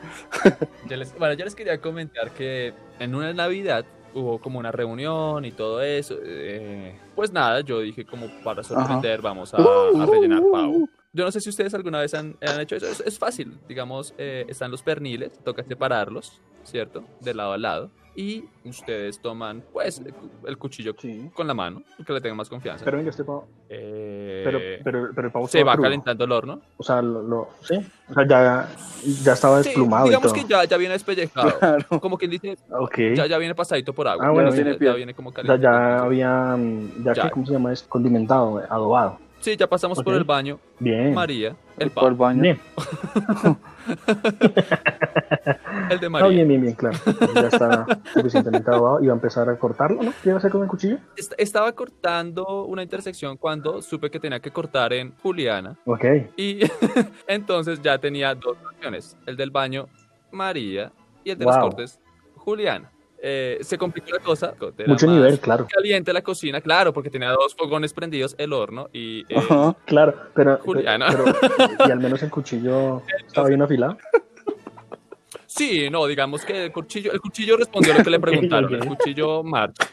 Yo 0.89 0.97
les- 0.97 1.17
bueno, 1.17 1.33
yo 1.33 1.43
les 1.45 1.55
quería 1.55 1.79
comentar 1.79 2.29
que 2.31 2.73
en 2.99 3.15
una 3.15 3.33
Navidad 3.33 3.85
hubo 4.13 4.39
como 4.39 4.59
una 4.59 4.71
reunión 4.71 5.45
y 5.45 5.51
todo 5.51 5.81
eso. 5.81 6.15
eh, 6.23 6.99
pues 7.15 7.31
nada, 7.31 7.61
yo 7.61 7.79
dije 7.79 8.05
como 8.05 8.27
para 8.43 8.63
sorprender, 8.63 9.21
vamos 9.21 9.53
a, 9.53 9.57
a 9.57 10.05
rellenar 10.05 10.43
pavo. 10.51 10.87
Yo 11.13 11.25
no 11.25 11.31
sé 11.31 11.39
si 11.41 11.49
ustedes 11.49 11.73
alguna 11.73 11.99
vez 12.01 12.13
han, 12.13 12.35
han 12.41 12.59
hecho 12.61 12.75
eso. 12.75 12.85
Es, 12.87 12.99
es 13.01 13.17
fácil, 13.17 13.57
digamos, 13.67 14.13
eh, 14.17 14.45
están 14.47 14.69
los 14.71 14.83
perniles, 14.83 15.31
toca 15.43 15.63
separarlos, 15.63 16.41
¿cierto? 16.63 17.03
De 17.21 17.33
lado 17.33 17.53
a 17.53 17.57
lado. 17.57 17.91
Y 18.19 18.45
ustedes 18.65 19.19
toman, 19.19 19.63
pues, 19.71 19.99
el 19.99 20.11
cu- 20.11 20.29
el 20.47 20.57
cuchillo 20.57 20.95
Sí. 20.97 21.29
con 21.35 21.45
la 21.45 21.53
mano, 21.53 21.83
que 22.03 22.11
le 22.13 22.19
tengan 22.19 22.35
más 22.37 22.49
confianza. 22.49 22.83
Pero 22.83 22.97
venga, 22.97 23.11
este 23.11 23.23
pavo. 23.23 23.47
Eh, 23.69 24.41
Pero, 24.43 24.59
pero, 24.83 25.09
pero 25.13 25.27
el 25.27 25.31
pavo 25.31 25.47
se 25.47 25.63
va 25.63 25.73
crudo. 25.73 25.83
calentando 25.83 26.23
el 26.23 26.31
horno. 26.31 26.59
O 26.77 26.83
sea, 26.83 26.99
lo, 27.03 27.21
lo- 27.21 27.49
sí. 27.61 27.75
O 28.09 28.13
sea, 28.15 28.27
ya, 28.27 28.67
ya 29.23 29.33
estaba 29.33 29.61
Sí, 29.61 29.69
desplumado 29.69 30.07
y 30.07 30.09
digamos 30.09 30.33
todo. 30.33 30.41
que 30.41 30.49
ya, 30.49 30.63
ya 30.63 30.77
viene 30.77 30.93
despellejado. 30.93 31.59
Claro. 31.59 31.85
Como 32.01 32.17
quien 32.17 32.31
dice, 32.31 32.57
ya, 33.15 33.27
ya 33.27 33.37
viene 33.37 33.53
pasadito 33.53 33.93
por 33.93 34.07
agua. 34.07 34.25
Ah, 34.25 34.31
bueno, 34.31 34.49
ya, 34.49 34.55
tiene 34.55 34.77
ya 34.81 34.93
viene 34.95 35.13
como 35.13 35.29
O 35.29 35.33
sea, 35.33 35.55
ya 35.55 35.97
había, 35.99 36.57
ya, 37.03 37.13
Ya. 37.13 37.23
que, 37.25 37.29
¿cómo 37.29 37.45
se 37.45 37.53
llama? 37.53 37.71
Es 37.71 37.83
condimentado, 37.83 38.63
adobado. 38.67 39.19
Sí, 39.39 39.55
ya 39.55 39.67
pasamos 39.67 40.01
por 40.03 40.13
el 40.15 40.23
baño. 40.23 40.59
Bien. 40.79 41.13
María, 41.13 41.55
el 41.77 41.91
Por 41.91 42.09
el 42.09 42.15
baño. 42.15 42.41
Bien. 42.41 42.59
El 45.89 45.99
de 45.99 46.09
María. 46.09 46.27
bien, 46.27 46.47
bien, 46.47 46.61
bien, 46.61 46.73
claro. 46.75 46.97
Ya 47.33 47.47
está 47.47 47.85
suficientemente 48.13 48.69
adobado. 48.69 49.01
Iba 49.01 49.13
a 49.13 49.15
empezar 49.15 49.49
a 49.49 49.57
cortarlo, 49.57 50.03
¿no? 50.03 50.11
¿Qué 50.21 50.29
iba 50.29 50.35
a 50.35 50.37
hacer 50.39 50.51
con 50.51 50.61
el 50.63 50.67
cuchillo? 50.67 50.97
Est- 51.15 51.33
Estaba 51.37 51.71
cortando 51.71 52.65
una 52.65 52.83
intersección 52.83 53.37
cuando 53.37 53.81
supe 53.81 54.09
que 54.11 54.19
tenía 54.19 54.39
que 54.41 54.51
cortar 54.51 54.91
en 54.91 55.15
Juliana. 55.23 55.77
Ok. 55.85 56.03
Y 56.35 56.59
entonces 57.27 57.81
ya 57.81 57.97
tenía 57.97 58.35
dos 58.35 58.57
opciones. 58.73 59.15
El 59.25 59.37
del 59.37 59.51
baño, 59.51 59.87
María. 60.31 60.91
Y 61.23 61.31
el 61.31 61.37
de 61.37 61.45
los 61.45 61.55
Wow. 61.55 61.63
cortes, 61.69 61.99
Juliana. 62.35 62.91
Eh, 63.29 63.57
se 63.59 63.77
complicó 63.77 64.11
la 64.11 64.19
cosa. 64.19 64.53
era 64.77 64.87
Mucho 64.87 65.05
nivel, 65.05 65.37
claro. 65.41 65.67
Caliente 65.69 66.13
la 66.13 66.21
cocina, 66.21 66.61
claro, 66.61 66.93
porque 66.93 67.09
tenía 67.09 67.29
dos 67.31 67.53
fogones 67.55 67.91
prendidos, 67.93 68.33
el 68.37 68.53
horno 68.53 68.87
y 68.93 69.21
eh, 69.27 69.35
Ajá. 69.37 69.75
Claro, 69.85 70.15
pero, 70.33 70.57
Juliana. 70.59 71.07
pero, 71.09 71.25
y 71.85 71.91
al 71.91 71.99
menos 71.99 72.23
el 72.23 72.29
cuchillo 72.29 73.01
estaba 73.27 73.49
bien 73.49 73.61
afilado. 73.61 73.97
Sí, 75.45 75.89
no, 75.89 76.05
digamos 76.07 76.45
que 76.45 76.65
el 76.65 76.71
cuchillo, 76.71 77.11
el 77.11 77.19
cuchillo 77.19 77.57
respondió 77.57 77.93
a 77.93 77.97
lo 77.97 78.03
que 78.05 78.09
le 78.11 78.19
preguntaron, 78.21 78.73
el 78.73 78.85
cuchillo 78.85 79.43
marcha. 79.43 79.85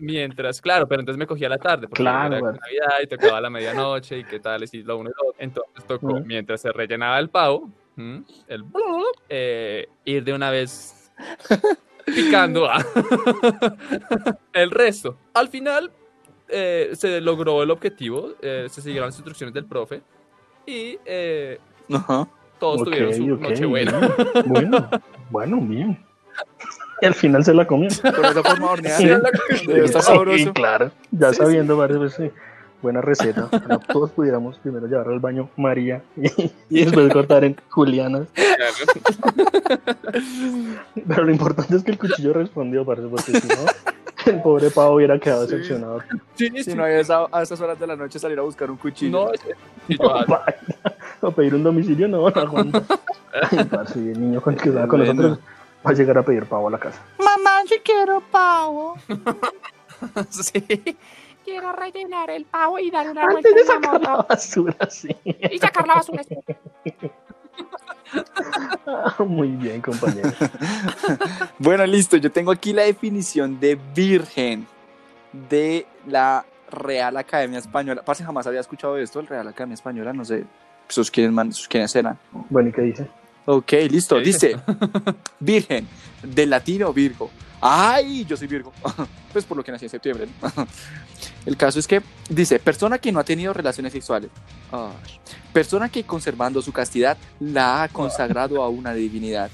Mientras, 0.00 0.60
claro, 0.60 0.88
pero 0.88 1.02
entonces 1.02 1.18
me 1.18 1.26
cogía 1.28 1.48
la 1.48 1.58
tarde, 1.58 1.86
porque 1.86 2.02
Claro, 2.02 2.34
era. 2.34 2.46
Navidad 2.46 2.98
y 3.00 3.06
tocaba 3.06 3.40
la 3.40 3.48
medianoche 3.48 4.18
y 4.18 4.24
qué 4.24 4.40
tal, 4.40 4.64
y 4.72 4.82
lo 4.82 4.96
uno 4.98 5.10
y 5.10 5.12
lo 5.22 5.28
otro. 5.30 5.36
Entonces 5.40 5.84
tocó, 5.86 6.06
Ujú. 6.14 6.24
mientras 6.26 6.60
se 6.60 6.72
rellenaba 6.72 7.20
el 7.20 7.28
pavo, 7.30 7.70
el 8.48 8.64
eh, 9.28 9.86
ir 10.04 10.24
de 10.24 10.32
una 10.32 10.50
vez 10.50 10.98
picando 12.04 12.68
a 12.70 12.84
el 14.52 14.70
resto. 14.70 15.16
Al 15.34 15.48
final 15.48 15.90
eh, 16.48 16.90
se 16.94 17.20
logró 17.20 17.62
el 17.62 17.70
objetivo, 17.70 18.32
eh, 18.40 18.66
se 18.70 18.82
siguieron 18.82 19.08
las 19.08 19.16
instrucciones 19.16 19.54
del 19.54 19.64
profe 19.64 20.02
y 20.66 20.98
eh, 21.04 21.58
Ajá. 21.92 22.28
todos 22.58 22.84
tuvieron 22.84 23.14
su 23.14 23.26
noche 23.36 23.64
buena. 23.64 24.14
Bueno, 24.46 24.90
bueno, 25.30 25.60
bien. 25.60 26.04
Y 27.00 27.06
al 27.06 27.14
final 27.14 27.44
se 27.44 27.52
la 27.52 27.66
comió. 27.66 27.88
Con 28.00 28.24
esa 28.24 28.42
forma 28.42 28.66
de 28.66 28.72
hornear. 28.72 28.98
Sí. 29.50 29.56
Sí, 29.56 29.88
sabroso. 30.00 30.52
claro. 30.52 30.90
Ya 31.10 31.32
sabiendo 31.32 31.76
varias 31.76 31.98
veces. 31.98 32.32
Buena 32.82 33.00
receta. 33.00 33.44
Ojalá 33.52 33.78
todos 33.78 34.10
pudiéramos 34.10 34.58
primero 34.58 34.86
llevar 34.86 35.08
al 35.08 35.20
baño 35.20 35.48
María 35.56 36.02
y, 36.16 36.26
y 36.70 36.84
después 36.84 37.12
cortar 37.12 37.44
en 37.44 37.56
Juliana. 37.70 38.26
Pero 41.08 41.24
lo 41.24 41.30
importante 41.32 41.76
es 41.76 41.82
que 41.84 41.92
el 41.92 41.98
cuchillo 41.98 42.32
respondió, 42.32 42.84
parece, 42.84 43.08
porque 43.08 43.32
si 43.40 43.48
no, 43.48 43.54
el 44.26 44.42
pobre 44.42 44.70
pavo 44.70 44.96
hubiera 44.96 45.18
quedado 45.18 45.42
decepcionado. 45.46 46.00
Sí, 46.34 46.48
Si 46.50 46.64
sí. 46.64 46.74
no 46.74 46.84
hay 46.84 46.94
esa- 47.00 47.26
a 47.30 47.42
esas 47.42 47.60
horas 47.60 47.78
de 47.78 47.86
la 47.86 47.96
noche 47.96 48.18
salir 48.18 48.38
a 48.38 48.42
buscar 48.42 48.70
un 48.70 48.76
cuchillo. 48.76 49.26
No, 49.26 49.30
sí, 49.88 49.96
yo- 49.98 50.24
O 51.24 51.30
pedir 51.30 51.54
un 51.54 51.62
domicilio, 51.62 52.08
no, 52.08 52.28
no 52.28 52.40
aguanta. 52.40 52.82
Ay, 53.50 53.64
parce, 53.64 53.98
y 54.00 54.08
el 54.10 54.20
niño 54.20 54.40
con 54.42 54.54
el 54.54 54.60
que 54.60 54.68
estaba 54.70 54.88
con 54.88 54.98
Bueno. 55.00 55.14
nosotros 55.14 55.38
va 55.86 55.90
a 55.90 55.94
llegar 55.94 56.18
a 56.18 56.22
pedir 56.24 56.46
pavo 56.46 56.66
a 56.66 56.70
la 56.72 56.78
casa. 56.78 57.00
Mamá, 57.18 57.62
yo 57.70 57.76
quiero 57.84 58.20
pavo. 58.32 58.96
sí. 60.30 60.96
Quiero 61.44 61.72
rellenar 61.72 62.30
el 62.30 62.44
pavo 62.44 62.78
y 62.78 62.90
dar 62.90 63.08
una 63.10 63.22
Antes 63.24 63.42
vuelta 63.42 63.48
de 63.50 63.60
en 63.60 63.66
la 63.66 63.74
sacar 63.74 64.00
la 64.02 64.16
basura, 64.28 64.76
sí. 64.90 65.08
Y 65.24 65.58
sacar 65.58 65.86
la 65.86 65.94
basura. 65.94 66.22
Ah, 68.86 69.24
Muy 69.24 69.48
bien, 69.48 69.80
compañero. 69.80 70.30
Bueno, 71.58 71.86
listo. 71.86 72.16
Yo 72.16 72.30
tengo 72.30 72.50
aquí 72.50 72.72
la 72.72 72.82
definición 72.82 73.58
de 73.60 73.78
virgen 73.94 74.66
de 75.32 75.86
la 76.06 76.44
Real 76.70 77.16
Academia 77.16 77.58
Española. 77.58 78.02
Parce, 78.04 78.24
jamás 78.24 78.46
había 78.46 78.60
escuchado 78.60 78.96
esto, 78.98 79.20
el 79.20 79.26
Real 79.26 79.46
Academia 79.48 79.74
Española. 79.74 80.12
No 80.12 80.24
sé, 80.24 80.44
sus 80.88 81.10
quiénes, 81.10 81.32
man- 81.32 81.52
sus 81.52 81.68
quiénes 81.68 81.94
eran. 81.96 82.18
Bueno, 82.50 82.68
¿y 82.68 82.72
qué 82.72 82.82
dice? 82.82 83.06
Ok, 83.46 83.72
listo. 83.90 84.18
Dice, 84.20 84.56
virgen, 85.40 85.86
del 86.22 86.50
latino 86.50 86.92
Virgo. 86.92 87.30
Ay, 87.64 88.24
yo 88.24 88.36
soy 88.36 88.48
Virgo. 88.48 88.72
Pues 89.32 89.46
por 89.46 89.56
lo 89.56 89.64
que 89.64 89.72
nací 89.72 89.86
en 89.86 89.90
septiembre. 89.90 90.28
¿no? 90.42 90.66
El 91.46 91.56
caso 91.56 91.78
es 91.78 91.86
que 91.86 92.02
dice, 92.28 92.58
persona 92.58 92.98
que 92.98 93.10
no 93.10 93.18
ha 93.18 93.24
tenido 93.24 93.54
relaciones 93.54 93.94
sexuales. 93.94 94.30
Persona 95.54 95.88
que 95.88 96.04
conservando 96.04 96.60
su 96.60 96.70
castidad 96.70 97.16
la 97.40 97.82
ha 97.82 97.88
consagrado 97.88 98.62
a 98.62 98.68
una 98.68 98.92
divinidad. 98.92 99.50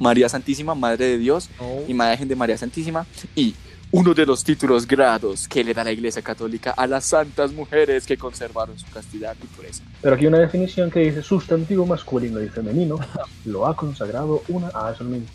María 0.00 0.28
Santísima, 0.28 0.74
Madre 0.74 1.06
de 1.06 1.18
Dios, 1.18 1.50
imagen 1.86 2.26
de 2.26 2.34
María 2.34 2.58
Santísima. 2.58 3.06
Y 3.36 3.54
uno 3.92 4.12
de 4.12 4.26
los 4.26 4.42
títulos 4.42 4.88
grados 4.88 5.46
que 5.46 5.62
le 5.62 5.74
da 5.74 5.84
la 5.84 5.92
Iglesia 5.92 6.22
Católica 6.22 6.72
a 6.72 6.86
las 6.88 7.04
santas 7.04 7.52
mujeres 7.52 8.06
que 8.06 8.16
conservaron 8.16 8.76
su 8.78 8.86
castidad 8.90 9.36
y 9.40 9.46
pureza. 9.46 9.84
Pero 10.00 10.16
aquí 10.16 10.24
hay 10.24 10.28
una 10.28 10.40
definición 10.40 10.90
que 10.90 11.00
dice 11.00 11.22
sustantivo 11.22 11.86
masculino 11.86 12.42
y 12.42 12.48
femenino 12.48 12.98
lo 13.44 13.66
ha 13.66 13.76
consagrado 13.76 14.42
una. 14.48 14.70
Ah, 14.74 14.90
eso 14.92 15.04
mismo. 15.04 15.28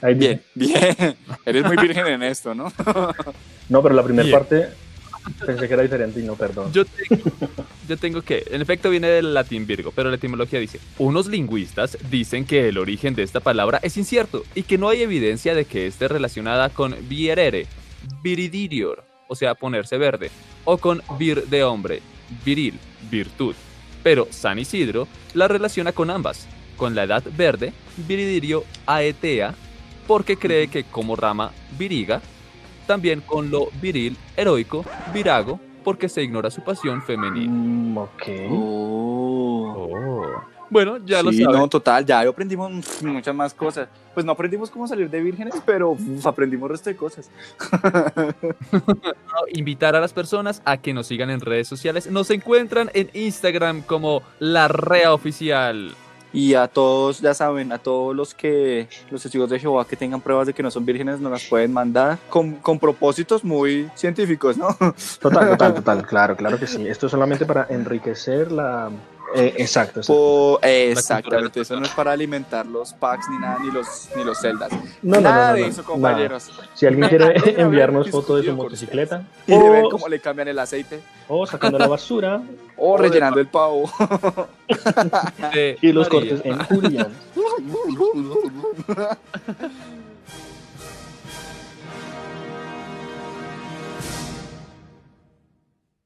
Ahí. 0.00 0.14
Bien, 0.14 0.42
bien. 0.54 1.16
Eres 1.44 1.64
muy 1.64 1.76
virgen 1.76 2.06
en 2.06 2.22
esto, 2.22 2.54
¿no? 2.54 2.72
No, 3.68 3.82
pero 3.82 3.94
la 3.94 4.02
primera 4.02 4.30
parte 4.30 4.68
pensé 5.44 5.68
que 5.68 5.74
era 5.74 5.82
diferente 5.82 6.20
y 6.20 6.24
no, 6.24 6.34
perdón. 6.34 6.72
Yo 6.72 6.84
tengo, 6.84 7.30
yo 7.88 7.96
tengo 7.96 8.22
que, 8.22 8.44
en 8.50 8.60
efecto 8.60 8.90
viene 8.90 9.08
del 9.08 9.34
latín 9.34 9.66
virgo, 9.66 9.92
pero 9.94 10.10
la 10.10 10.16
etimología 10.16 10.58
dice, 10.58 10.80
unos 10.98 11.26
lingüistas 11.26 11.96
dicen 12.10 12.44
que 12.44 12.68
el 12.68 12.78
origen 12.78 13.14
de 13.14 13.22
esta 13.22 13.40
palabra 13.40 13.78
es 13.82 13.96
incierto 13.96 14.42
y 14.54 14.64
que 14.64 14.78
no 14.78 14.88
hay 14.88 15.02
evidencia 15.02 15.54
de 15.54 15.64
que 15.64 15.86
esté 15.86 16.08
relacionada 16.08 16.70
con 16.70 16.96
vierere, 17.08 17.66
viridirior, 18.22 19.04
o 19.28 19.34
sea, 19.34 19.54
ponerse 19.54 19.96
verde, 19.98 20.30
o 20.64 20.78
con 20.78 21.02
vir 21.18 21.46
de 21.46 21.64
hombre, 21.64 22.02
viril, 22.44 22.78
virtud. 23.10 23.54
Pero 24.02 24.26
San 24.30 24.58
Isidro 24.58 25.06
la 25.34 25.48
relaciona 25.48 25.92
con 25.92 26.10
ambas, 26.10 26.46
con 26.76 26.94
la 26.94 27.04
edad 27.04 27.22
verde, 27.36 27.72
viridirio 27.96 28.64
aetea, 28.86 29.54
porque 30.06 30.36
cree 30.36 30.68
que 30.68 30.84
como 30.84 31.16
rama 31.16 31.52
viriga, 31.78 32.20
también 32.86 33.20
con 33.20 33.50
lo 33.50 33.68
viril, 33.80 34.16
heroico, 34.36 34.84
virago, 35.12 35.60
porque 35.84 36.08
se 36.08 36.22
ignora 36.22 36.50
su 36.50 36.62
pasión 36.62 37.02
femenina. 37.02 37.52
Mm, 37.52 37.98
ok. 37.98 38.22
Oh. 38.50 40.42
Bueno, 40.72 40.96
ya 41.04 41.22
lo 41.22 41.32
sí, 41.32 41.42
saben. 41.42 41.60
no, 41.60 41.68
total, 41.68 42.06
ya 42.06 42.20
aprendimos 42.20 43.02
muchas 43.02 43.34
más 43.34 43.52
cosas. 43.52 43.88
Pues 44.14 44.24
no 44.24 44.32
aprendimos 44.32 44.70
cómo 44.70 44.88
salir 44.88 45.10
de 45.10 45.20
vírgenes, 45.20 45.54
pero 45.66 45.90
uf, 45.90 46.26
aprendimos 46.26 46.70
resto 46.70 46.88
de 46.88 46.96
cosas. 46.96 47.30
Invitar 49.52 49.94
a 49.94 50.00
las 50.00 50.14
personas 50.14 50.62
a 50.64 50.78
que 50.78 50.94
nos 50.94 51.08
sigan 51.08 51.28
en 51.28 51.40
redes 51.40 51.68
sociales. 51.68 52.10
Nos 52.10 52.30
encuentran 52.30 52.90
en 52.94 53.10
Instagram 53.12 53.82
como 53.82 54.22
La 54.38 54.66
Rea 54.68 55.12
Oficial. 55.12 55.94
Y 56.32 56.54
a 56.54 56.68
todos, 56.68 57.20
ya 57.20 57.34
saben, 57.34 57.72
a 57.72 57.78
todos 57.78 58.16
los 58.16 58.34
que, 58.34 58.88
los 59.10 59.22
testigos 59.22 59.50
de 59.50 59.58
Jehová 59.58 59.86
que 59.86 59.96
tengan 59.96 60.20
pruebas 60.20 60.46
de 60.46 60.54
que 60.54 60.62
no 60.62 60.70
son 60.70 60.84
vírgenes, 60.84 61.20
nos 61.20 61.30
las 61.30 61.44
pueden 61.44 61.72
mandar 61.72 62.18
con, 62.28 62.54
con 62.56 62.78
propósitos 62.78 63.44
muy 63.44 63.90
científicos, 63.94 64.56
¿no? 64.56 64.68
Total, 65.20 65.50
total, 65.50 65.74
total. 65.76 66.06
Claro, 66.06 66.36
claro 66.36 66.58
que 66.58 66.66
sí. 66.66 66.86
Esto 66.86 67.06
es 67.06 67.12
solamente 67.12 67.44
para 67.44 67.66
enriquecer 67.68 68.50
la. 68.50 68.90
Eh, 69.34 69.54
exacto. 69.58 70.00
exacto. 70.00 70.60
Eh, 70.62 70.68
de 70.68 70.92
exactamente, 70.92 71.60
eso 71.60 71.76
no 71.78 71.86
es 71.86 71.92
para 71.92 72.12
alimentar 72.12 72.66
los 72.66 72.92
packs 72.92 73.28
ni 73.30 73.38
nada, 73.38 73.58
ni 73.60 73.70
los, 73.70 74.08
ni 74.16 74.24
los 74.24 74.38
celdas. 74.40 74.70
No, 75.02 75.16
no, 75.16 75.20
nada 75.20 75.48
no, 75.50 75.54
de 75.54 75.60
no, 75.62 75.66
eso, 75.66 75.82
no. 75.82 75.88
compañeros. 75.88 76.50
Si 76.74 76.86
alguien 76.86 77.08
quiere 77.08 77.34
enviarnos 77.60 78.10
foto 78.10 78.36
de 78.36 78.44
su 78.44 78.52
motocicleta 78.54 79.24
Y 79.46 79.52
de 79.58 79.68
ver 79.70 79.84
o, 79.84 79.90
cómo 79.90 80.08
le 80.08 80.20
cambian 80.20 80.48
el 80.48 80.58
aceite. 80.58 81.00
o 81.28 81.46
sacando 81.46 81.78
la 81.78 81.86
basura 81.86 82.42
O 82.76 82.96
de 82.96 83.08
rellenando 83.08 83.40
el 83.40 83.46
pavo. 83.46 83.90
de 85.52 85.78
y 85.80 85.92
los 85.92 86.08
María. 86.12 86.30
cortes 86.30 86.40
en 86.44 86.58
Julián. 86.64 87.12